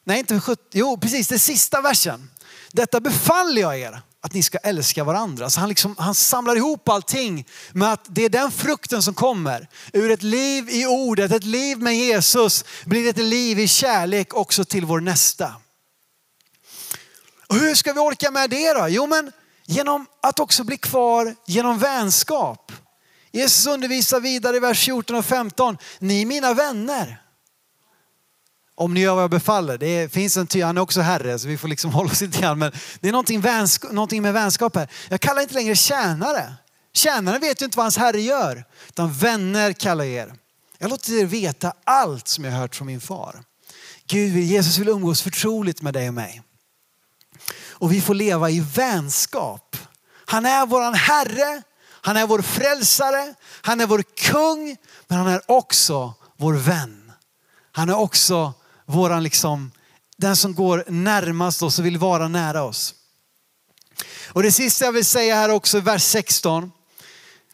Nej, 0.03 0.19
inte 0.19 0.39
17. 0.39 0.65
Jo, 0.71 0.97
precis, 0.97 1.27
det 1.27 1.39
sista 1.39 1.81
versen. 1.81 2.29
Detta 2.71 2.99
befaller 2.99 3.61
jag 3.61 3.79
er 3.79 4.01
att 4.21 4.33
ni 4.33 4.43
ska 4.43 4.57
älska 4.57 5.03
varandra. 5.03 5.49
Så 5.49 5.59
han, 5.59 5.69
liksom, 5.69 5.95
han 5.97 6.15
samlar 6.15 6.55
ihop 6.55 6.89
allting 6.89 7.47
med 7.71 7.93
att 7.93 8.05
det 8.07 8.25
är 8.25 8.29
den 8.29 8.51
frukten 8.51 9.03
som 9.03 9.13
kommer. 9.13 9.67
Ur 9.93 10.11
ett 10.11 10.23
liv 10.23 10.69
i 10.69 10.85
ordet, 10.85 11.31
ett 11.31 11.43
liv 11.43 11.77
med 11.77 11.95
Jesus 11.95 12.65
blir 12.85 13.03
det 13.03 13.09
ett 13.09 13.17
liv 13.17 13.59
i 13.59 13.67
kärlek 13.67 14.33
också 14.33 14.65
till 14.65 14.85
vår 14.85 14.99
nästa. 14.99 15.55
Och 17.47 17.55
hur 17.55 17.75
ska 17.75 17.93
vi 17.93 17.99
orka 17.99 18.31
med 18.31 18.49
det 18.49 18.73
då? 18.73 18.87
Jo 18.89 19.07
men 19.07 19.31
genom 19.65 20.05
att 20.21 20.39
också 20.39 20.63
bli 20.63 20.77
kvar 20.77 21.35
genom 21.45 21.79
vänskap. 21.79 22.71
Jesus 23.31 23.67
undervisar 23.67 24.19
vidare 24.19 24.57
i 24.57 24.59
vers 24.59 24.85
14 24.85 25.15
och 25.15 25.25
15. 25.25 25.77
Ni 25.99 26.21
är 26.21 26.25
mina 26.25 26.53
vänner 26.53 27.20
om 28.75 28.93
ni 28.93 28.99
gör 28.99 29.13
vad 29.13 29.23
jag 29.23 29.31
befaller. 29.31 29.77
Det 29.77 30.13
finns 30.13 30.37
en 30.37 30.47
ty, 30.47 30.61
han 30.61 30.77
är 30.77 30.81
också 30.81 31.01
herre 31.01 31.39
så 31.39 31.47
vi 31.47 31.57
får 31.57 31.67
liksom 31.67 31.91
hålla 31.93 32.11
oss 32.11 32.21
lite 32.21 32.41
grann. 32.41 32.59
Men 32.59 32.71
det 32.99 33.07
är 33.07 33.11
någonting, 33.11 33.41
vänsk, 33.41 33.91
någonting 33.91 34.21
med 34.21 34.33
vänskap 34.33 34.75
här. 34.75 34.87
Jag 35.09 35.21
kallar 35.21 35.41
inte 35.41 35.53
längre 35.53 35.75
tjänare. 35.75 36.53
Tjänaren 36.93 37.41
vet 37.41 37.61
ju 37.61 37.65
inte 37.65 37.77
vad 37.77 37.83
hans 37.83 37.97
herre 37.97 38.21
gör. 38.21 38.65
Utan 38.87 39.13
vänner 39.13 39.73
kallar 39.73 40.03
jag 40.03 40.13
er. 40.13 40.33
Jag 40.77 40.89
låter 40.89 41.13
er 41.13 41.25
veta 41.25 41.73
allt 41.83 42.27
som 42.27 42.43
jag 42.43 42.51
hört 42.51 42.75
från 42.75 42.87
min 42.87 43.01
far. 43.01 43.43
Gud, 44.07 44.37
Jesus 44.37 44.77
vill 44.77 44.89
umgås 44.89 45.21
förtroligt 45.21 45.81
med 45.81 45.93
dig 45.93 46.07
och 46.07 46.13
mig. 46.13 46.41
Och 47.69 47.93
vi 47.93 48.01
får 48.01 48.13
leva 48.13 48.49
i 48.49 48.59
vänskap. 48.59 49.77
Han 50.25 50.45
är 50.45 50.65
våran 50.65 50.93
herre, 50.93 51.61
han 52.01 52.17
är 52.17 52.27
vår 52.27 52.41
frälsare, 52.41 53.33
han 53.61 53.81
är 53.81 53.85
vår 53.85 54.03
kung, 54.03 54.77
men 55.07 55.17
han 55.17 55.27
är 55.27 55.51
också 55.51 56.13
vår 56.37 56.53
vän. 56.53 57.11
Han 57.71 57.89
är 57.89 57.97
också 57.97 58.53
våran 58.91 59.23
liksom, 59.23 59.71
den 60.17 60.35
som 60.35 60.55
går 60.55 60.83
närmast 60.87 61.63
oss 61.63 61.79
och 61.79 61.85
vill 61.85 61.97
vara 61.97 62.27
nära 62.27 62.63
oss. 62.63 62.95
Och 64.27 64.43
det 64.43 64.51
sista 64.51 64.85
jag 64.85 64.91
vill 64.91 65.05
säga 65.05 65.35
här 65.35 65.49
också, 65.49 65.79
vers 65.79 66.03
16. 66.03 66.71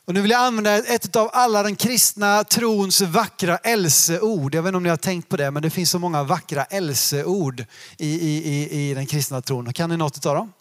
Och 0.06 0.14
nu 0.14 0.22
vill 0.22 0.32
jag 0.32 0.42
använda 0.42 0.78
ett 0.78 1.16
av 1.16 1.30
alla 1.34 1.64
den 1.64 1.76
kristna 1.76 2.44
trons 2.44 3.02
vackra 3.02 3.58
älseord. 3.58 4.56
Jag 4.56 4.64
vet 4.64 4.70
inte 4.70 4.78
om 4.78 4.84
ni 4.84 4.90
har 4.90 4.98
tänkt 4.98 5.30
på 5.30 5.38
det, 5.38 5.52
men 5.52 5.62
det 5.62 5.70
finns 5.70 5.90
så 5.90 6.00
många 6.00 6.24
vackra 6.24 6.66
älseord 6.66 7.66
i, 7.98 8.08
i, 8.08 8.54
i, 8.54 8.90
i 8.90 8.94
den 8.94 9.06
kristna 9.06 9.42
tron. 9.42 9.74
Kan 9.74 9.90
ni 9.90 9.98
något 9.98 10.26
av 10.26 10.36
dem? 10.36 10.54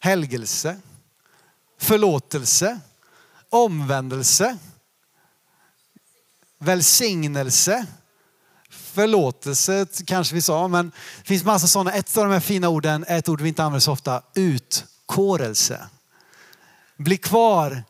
Helgelse, 0.00 0.80
förlåtelse, 1.78 2.80
omvändelse, 3.50 4.58
välsignelse, 6.58 7.86
förlåtelse 8.94 9.86
kanske 10.06 10.34
vi 10.34 10.42
sa, 10.42 10.68
men 10.68 10.92
det 11.18 11.28
finns 11.28 11.44
massa 11.44 11.66
sådana. 11.66 11.92
Ett 11.92 12.16
av 12.16 12.24
de 12.24 12.32
här 12.32 12.40
fina 12.40 12.68
orden 12.68 13.04
är 13.08 13.18
ett 13.18 13.28
ord 13.28 13.40
vi 13.40 13.48
inte 13.48 13.64
använder 13.64 13.80
så 13.80 13.92
ofta. 13.92 14.22
Utkårelse. 14.34 15.86
Bli 16.96 17.16
kvar 17.16 17.84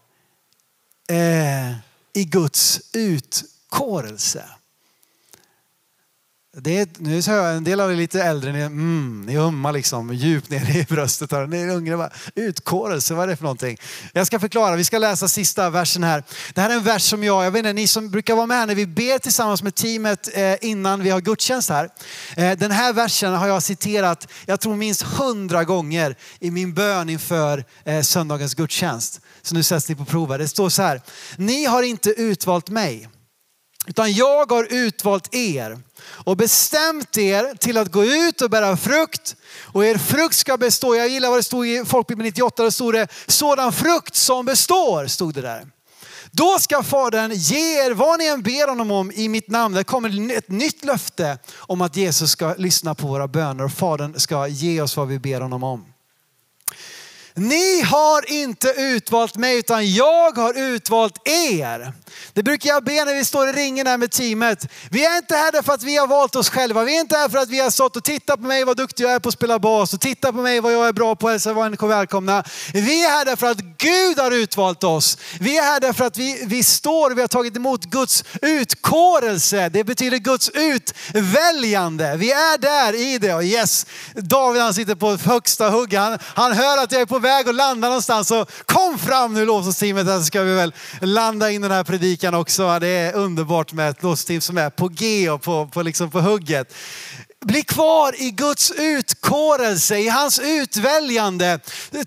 eh, 1.08 1.70
i 2.12 2.24
Guds 2.24 2.80
utkårelse. 2.92 4.44
Det 6.56 6.78
är, 6.78 6.88
nu 6.98 7.22
hör 7.22 7.46
jag 7.46 7.56
en 7.56 7.64
del 7.64 7.80
av 7.80 7.92
er 7.92 7.96
lite 7.96 8.22
äldre, 8.22 8.52
ni, 8.52 8.60
mm, 8.60 9.22
ni 9.26 9.36
ummar 9.36 9.72
liksom 9.72 10.14
djupt 10.14 10.50
ner 10.50 10.76
i 10.76 10.84
bröstet. 10.88 11.32
Här. 11.32 11.46
Ni 11.46 11.60
är 11.60 11.68
unga, 11.68 11.96
bara, 11.96 12.10
utkårelse, 12.34 13.14
vad 13.14 13.24
är 13.24 13.28
det 13.28 13.36
för 13.36 13.42
någonting? 13.42 13.78
Jag 14.12 14.26
ska 14.26 14.38
förklara, 14.38 14.76
vi 14.76 14.84
ska 14.84 14.98
läsa 14.98 15.28
sista 15.28 15.70
versen 15.70 16.04
här. 16.04 16.24
Det 16.54 16.60
här 16.60 16.70
är 16.70 16.74
en 16.74 16.82
vers 16.82 17.02
som 17.02 17.24
jag, 17.24 17.44
jag 17.44 17.50
vet 17.50 17.58
inte, 17.58 17.72
ni 17.72 17.86
som 17.86 18.10
brukar 18.10 18.34
vara 18.34 18.46
med 18.46 18.68
när 18.68 18.74
vi 18.74 18.86
ber 18.86 19.18
tillsammans 19.18 19.62
med 19.62 19.74
teamet 19.74 20.28
eh, 20.34 20.54
innan 20.60 21.02
vi 21.02 21.10
har 21.10 21.20
gudstjänst 21.20 21.70
här. 21.70 21.88
Eh, 22.36 22.58
den 22.58 22.70
här 22.70 22.92
versen 22.92 23.32
har 23.32 23.48
jag 23.48 23.62
citerat, 23.62 24.28
jag 24.46 24.60
tror 24.60 24.76
minst 24.76 25.02
hundra 25.02 25.64
gånger 25.64 26.16
i 26.40 26.50
min 26.50 26.74
bön 26.74 27.08
inför 27.08 27.64
eh, 27.84 28.02
söndagens 28.02 28.54
gudstjänst. 28.54 29.20
Så 29.42 29.54
nu 29.54 29.62
sätts 29.62 29.88
ni 29.88 29.94
på 29.94 30.04
prov 30.04 30.38
Det 30.38 30.48
står 30.48 30.68
så 30.68 30.82
här, 30.82 31.00
ni 31.36 31.64
har 31.64 31.82
inte 31.82 32.10
utvalt 32.10 32.68
mig, 32.68 33.08
utan 33.86 34.12
jag 34.12 34.52
har 34.52 34.66
utvalt 34.70 35.34
er 35.34 35.78
och 36.06 36.36
bestämt 36.36 37.18
er 37.18 37.54
till 37.54 37.78
att 37.78 37.92
gå 37.92 38.04
ut 38.04 38.42
och 38.42 38.50
bära 38.50 38.76
frukt. 38.76 39.36
Och 39.62 39.84
er 39.84 39.98
frukt 39.98 40.36
ska 40.36 40.56
bestå. 40.56 40.96
Jag 40.96 41.08
gillar 41.08 41.28
vad 41.28 41.38
det 41.38 41.42
stod 41.42 41.66
i 41.66 41.84
Folkbibeln 41.84 42.26
98. 42.26 42.62
Där 42.62 42.70
stod 42.70 42.94
det 42.94 43.08
sådan 43.26 43.72
frukt 43.72 44.14
som 44.14 44.46
består. 44.46 45.06
Stod 45.06 45.34
det 45.34 45.40
där. 45.40 45.66
Då 46.30 46.58
ska 46.60 46.82
Fadern 46.82 47.32
ge 47.32 47.86
er 47.86 47.90
vad 47.90 48.18
ni 48.18 48.26
än 48.26 48.42
ber 48.42 48.68
honom 48.68 48.90
om 48.90 49.12
i 49.12 49.28
mitt 49.28 49.50
namn. 49.50 49.74
Det 49.74 49.84
kommer 49.84 50.36
ett 50.36 50.48
nytt 50.48 50.84
löfte 50.84 51.38
om 51.56 51.80
att 51.80 51.96
Jesus 51.96 52.30
ska 52.30 52.54
lyssna 52.58 52.94
på 52.94 53.06
våra 53.06 53.28
böner 53.28 53.64
och 53.64 53.72
Fadern 53.72 54.20
ska 54.20 54.46
ge 54.46 54.80
oss 54.80 54.96
vad 54.96 55.08
vi 55.08 55.18
ber 55.18 55.40
honom 55.40 55.62
om. 55.62 55.93
Ni 57.36 57.82
har 57.82 58.32
inte 58.32 58.68
utvalt 58.68 59.36
mig 59.36 59.58
utan 59.58 59.92
jag 59.92 60.36
har 60.36 60.54
utvalt 60.58 61.28
er. 61.28 61.92
Det 62.32 62.42
brukar 62.42 62.70
jag 62.70 62.84
be 62.84 63.04
när 63.04 63.14
vi 63.14 63.24
står 63.24 63.48
i 63.48 63.52
ringen 63.52 63.86
här 63.86 63.98
med 63.98 64.10
teamet. 64.10 64.66
Vi 64.90 65.04
är 65.04 65.16
inte 65.16 65.36
här 65.36 65.52
därför 65.52 65.72
att 65.72 65.82
vi 65.82 65.96
har 65.96 66.06
valt 66.06 66.36
oss 66.36 66.48
själva. 66.48 66.84
Vi 66.84 66.96
är 66.96 67.00
inte 67.00 67.16
här 67.16 67.28
för 67.28 67.38
att 67.38 67.48
vi 67.48 67.60
har 67.60 67.70
stått 67.70 67.96
och 67.96 68.04
tittat 68.04 68.40
på 68.40 68.46
mig 68.46 68.64
vad 68.64 68.76
duktig 68.76 69.04
jag 69.04 69.12
är 69.12 69.18
på 69.18 69.28
att 69.28 69.34
spela 69.34 69.58
bas 69.58 69.94
och 69.94 70.00
titta 70.00 70.32
på 70.32 70.38
mig 70.38 70.60
vad 70.60 70.72
jag 70.72 70.88
är 70.88 70.92
bra 70.92 71.16
på 71.16 71.26
att 71.26 71.32
hälsa 71.32 71.54
människor 71.54 71.88
välkomna. 71.88 72.44
Vi 72.74 73.04
är 73.04 73.08
här 73.08 73.24
därför 73.24 73.46
att 73.46 73.60
Gud 73.78 74.18
har 74.18 74.30
utvalt 74.30 74.84
oss. 74.84 75.18
Vi 75.40 75.58
är 75.58 75.62
här 75.62 75.80
därför 75.80 76.04
att 76.04 76.18
vi, 76.18 76.44
vi 76.46 76.62
står 76.62 77.10
och 77.10 77.16
vi 77.16 77.20
har 77.20 77.28
tagit 77.28 77.56
emot 77.56 77.84
Guds 77.84 78.24
utkårelse. 78.42 79.68
Det 79.68 79.84
betyder 79.84 80.18
Guds 80.18 80.48
utväljande. 80.48 82.16
Vi 82.16 82.32
är 82.32 82.58
där 82.58 82.94
i 82.94 83.18
det. 83.18 83.34
Och 83.34 83.44
yes, 83.44 83.86
David 84.14 84.62
han 84.62 84.74
sitter 84.74 84.94
på 84.94 85.16
högsta 85.16 85.70
hugg. 85.70 85.94
Han, 85.94 86.18
han 86.22 86.52
hör 86.52 86.82
att 86.82 86.92
jag 86.92 87.00
är 87.00 87.06
på 87.06 87.18
väg 87.24 87.48
och 87.48 87.54
landa 87.54 87.88
någonstans. 87.88 88.28
Så 88.28 88.46
kom 88.66 88.98
fram 88.98 89.34
nu 89.34 89.44
lovsångsteamet 89.44 90.06
så 90.06 90.22
ska 90.22 90.42
vi 90.42 90.54
väl 90.54 90.74
landa 91.00 91.50
in 91.50 91.62
den 91.62 91.70
här 91.70 91.84
predikan 91.84 92.34
också. 92.34 92.78
Det 92.78 92.88
är 92.88 93.14
underbart 93.14 93.72
med 93.72 93.90
ett 93.90 94.02
lovsångsteam 94.02 94.40
som 94.40 94.58
är 94.58 94.70
på 94.70 94.88
G 94.88 95.30
och 95.30 95.42
på, 95.42 95.66
på, 95.66 95.82
liksom 95.82 96.10
på 96.10 96.20
hugget. 96.20 96.74
Bli 97.44 97.62
kvar 97.62 98.22
i 98.22 98.30
Guds 98.30 98.70
utkårelse, 98.70 99.98
i 99.98 100.08
hans 100.08 100.38
utväljande. 100.38 101.58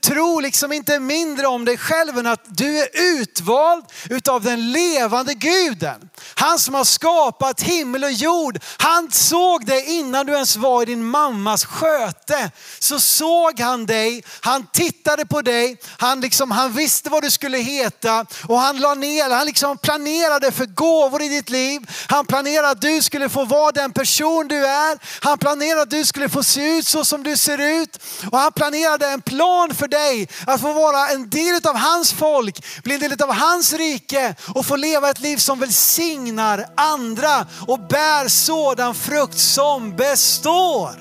Tro 0.01 0.39
liksom 0.39 0.71
inte 0.71 0.99
mindre 0.99 1.47
om 1.47 1.65
dig 1.65 1.77
själv 1.77 2.17
än 2.17 2.27
att 2.27 2.45
du 2.45 2.79
är 2.79 2.87
utvald 2.93 3.85
utav 4.09 4.43
den 4.43 4.71
levande 4.71 5.33
guden. 5.33 6.09
Han 6.35 6.59
som 6.59 6.73
har 6.73 6.83
skapat 6.83 7.61
himmel 7.61 8.03
och 8.03 8.11
jord. 8.11 8.59
Han 8.77 9.11
såg 9.11 9.65
dig 9.65 9.85
innan 9.99 10.25
du 10.25 10.33
ens 10.33 10.55
var 10.55 10.81
i 10.81 10.85
din 10.85 11.05
mammas 11.05 11.65
sköte. 11.65 12.51
Så 12.79 12.99
såg 12.99 13.59
han 13.59 13.85
dig, 13.85 14.23
han 14.41 14.67
tittade 14.73 15.25
på 15.25 15.41
dig, 15.41 15.77
han, 15.97 16.21
liksom, 16.21 16.51
han 16.51 16.73
visste 16.73 17.09
vad 17.09 17.23
du 17.23 17.31
skulle 17.31 17.57
heta 17.57 18.25
och 18.47 18.59
han 18.59 18.79
la 18.79 18.93
ner, 18.93 19.29
han 19.29 19.45
liksom 19.45 19.77
planerade 19.77 20.51
för 20.51 20.65
gåvor 20.65 21.21
i 21.21 21.29
ditt 21.29 21.49
liv. 21.49 21.89
Han 22.07 22.25
planerade 22.25 22.69
att 22.69 22.81
du 22.81 23.01
skulle 23.01 23.29
få 23.29 23.45
vara 23.45 23.71
den 23.71 23.91
person 23.91 24.47
du 24.47 24.65
är. 24.65 24.97
Han 25.27 25.37
planerade 25.37 25.81
att 25.81 25.89
du 25.89 26.05
skulle 26.05 26.29
få 26.29 26.43
se 26.43 26.77
ut 26.77 26.87
så 26.87 27.05
som 27.05 27.23
du 27.23 27.37
ser 27.37 27.81
ut. 27.81 27.99
Och 28.31 28.37
han 28.37 28.51
planerade 28.51 29.07
en 29.07 29.21
plan 29.21 29.75
för 29.75 29.87
dig 29.87 30.29
att 30.47 30.61
få 30.61 30.73
vara 30.73 31.07
en 31.07 31.29
del 31.29 31.67
av 31.67 31.75
hans 31.75 32.13
folk, 32.13 32.65
bli 32.83 32.93
en 32.93 32.99
del 32.99 33.21
av 33.23 33.33
hans 33.33 33.73
rike 33.73 34.35
och 34.55 34.65
få 34.65 34.75
leva 34.75 35.09
ett 35.09 35.19
liv 35.19 35.37
som 35.37 35.59
välsignar 35.59 36.65
andra 36.75 37.45
och 37.67 37.79
bär 37.79 38.27
sådan 38.27 38.95
frukt 38.95 39.37
som 39.37 39.95
består. 39.95 40.91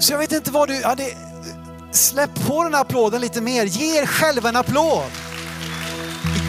Så 0.00 0.12
jag 0.12 0.18
vet 0.18 0.32
inte 0.32 0.50
vad 0.50 0.68
du, 0.68 0.74
ja, 0.74 0.94
det, 0.94 1.16
släpp 1.92 2.46
på 2.46 2.64
den 2.64 2.74
här 2.74 2.80
applåden 2.80 3.20
lite 3.20 3.40
mer. 3.40 3.64
Ge 3.64 3.98
er 3.98 4.06
själva 4.06 4.48
en 4.48 4.56
applåd. 4.56 5.10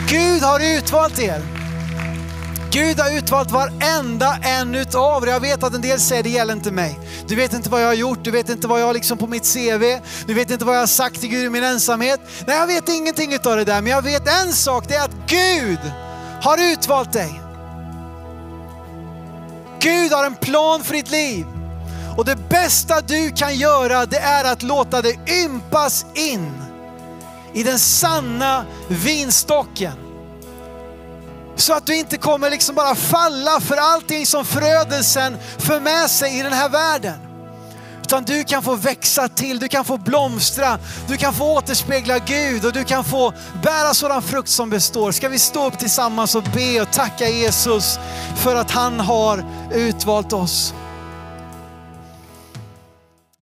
Gud 0.09 0.41
har 0.41 0.59
utvalt 0.59 1.19
er. 1.19 1.56
Gud 2.77 2.99
har 2.99 3.17
utvalt 3.17 3.51
varenda 3.51 4.37
en 4.41 4.75
utav 4.75 5.23
er. 5.23 5.27
Jag 5.27 5.39
vet 5.39 5.63
att 5.63 5.73
en 5.73 5.81
del 5.81 5.99
säger 5.99 6.23
det 6.23 6.29
gäller 6.29 6.53
inte 6.53 6.71
mig. 6.71 6.99
Du 7.27 7.35
vet 7.35 7.53
inte 7.53 7.69
vad 7.69 7.81
jag 7.81 7.87
har 7.87 7.93
gjort, 7.93 8.23
du 8.23 8.31
vet 8.31 8.49
inte 8.49 8.67
vad 8.67 8.81
jag 8.81 8.85
har 8.85 8.93
liksom 8.93 9.17
på 9.17 9.27
mitt 9.27 9.53
CV, 9.53 9.99
du 10.27 10.33
vet 10.33 10.51
inte 10.51 10.65
vad 10.65 10.75
jag 10.75 10.79
har 10.79 10.87
sagt 10.87 11.19
till 11.21 11.29
Gud 11.29 11.45
i 11.45 11.49
min 11.49 11.63
ensamhet. 11.63 12.19
Nej, 12.47 12.57
jag 12.57 12.67
vet 12.67 12.89
ingenting 12.89 13.33
utav 13.33 13.57
det 13.57 13.63
där, 13.63 13.81
men 13.81 13.91
jag 13.91 14.01
vet 14.01 14.45
en 14.45 14.53
sak, 14.53 14.87
det 14.87 14.95
är 14.95 15.05
att 15.05 15.15
Gud 15.27 15.79
har 16.41 16.71
utvalt 16.73 17.13
dig. 17.13 17.41
Gud 19.79 20.11
har 20.11 20.25
en 20.25 20.35
plan 20.35 20.83
för 20.83 20.93
ditt 20.93 21.11
liv. 21.11 21.45
Och 22.17 22.25
det 22.25 22.49
bästa 22.49 23.01
du 23.01 23.31
kan 23.31 23.55
göra 23.55 24.05
det 24.05 24.19
är 24.19 24.51
att 24.51 24.63
låta 24.63 25.01
det 25.01 25.15
ympas 25.45 26.05
in 26.15 26.51
i 27.53 27.63
den 27.63 27.79
sanna 27.79 28.65
vinstocken. 28.87 30.06
Så 31.57 31.73
att 31.73 31.85
du 31.85 31.95
inte 31.95 32.17
kommer 32.17 32.49
liksom 32.49 32.75
bara 32.75 32.95
falla 32.95 33.59
för 33.59 33.77
allting 33.77 34.25
som 34.25 34.45
förödelsen 34.45 35.37
för 35.57 35.79
med 35.79 36.09
sig 36.09 36.39
i 36.39 36.43
den 36.43 36.53
här 36.53 36.69
världen. 36.69 37.19
Utan 38.01 38.23
du 38.23 38.43
kan 38.43 38.63
få 38.63 38.75
växa 38.75 39.27
till, 39.27 39.59
du 39.59 39.67
kan 39.67 39.85
få 39.85 39.97
blomstra, 39.97 40.79
du 41.07 41.17
kan 41.17 41.33
få 41.33 41.57
återspegla 41.57 42.19
Gud 42.19 42.65
och 42.65 42.73
du 42.73 42.83
kan 42.83 43.03
få 43.03 43.33
bära 43.63 43.93
sådan 43.93 44.21
frukt 44.21 44.49
som 44.49 44.69
består. 44.69 45.11
Ska 45.11 45.29
vi 45.29 45.39
stå 45.39 45.67
upp 45.67 45.79
tillsammans 45.79 46.35
och 46.35 46.43
be 46.43 46.81
och 46.81 46.91
tacka 46.91 47.29
Jesus 47.29 47.99
för 48.35 48.55
att 48.55 48.71
han 48.71 48.99
har 48.99 49.45
utvalt 49.73 50.33
oss. 50.33 50.73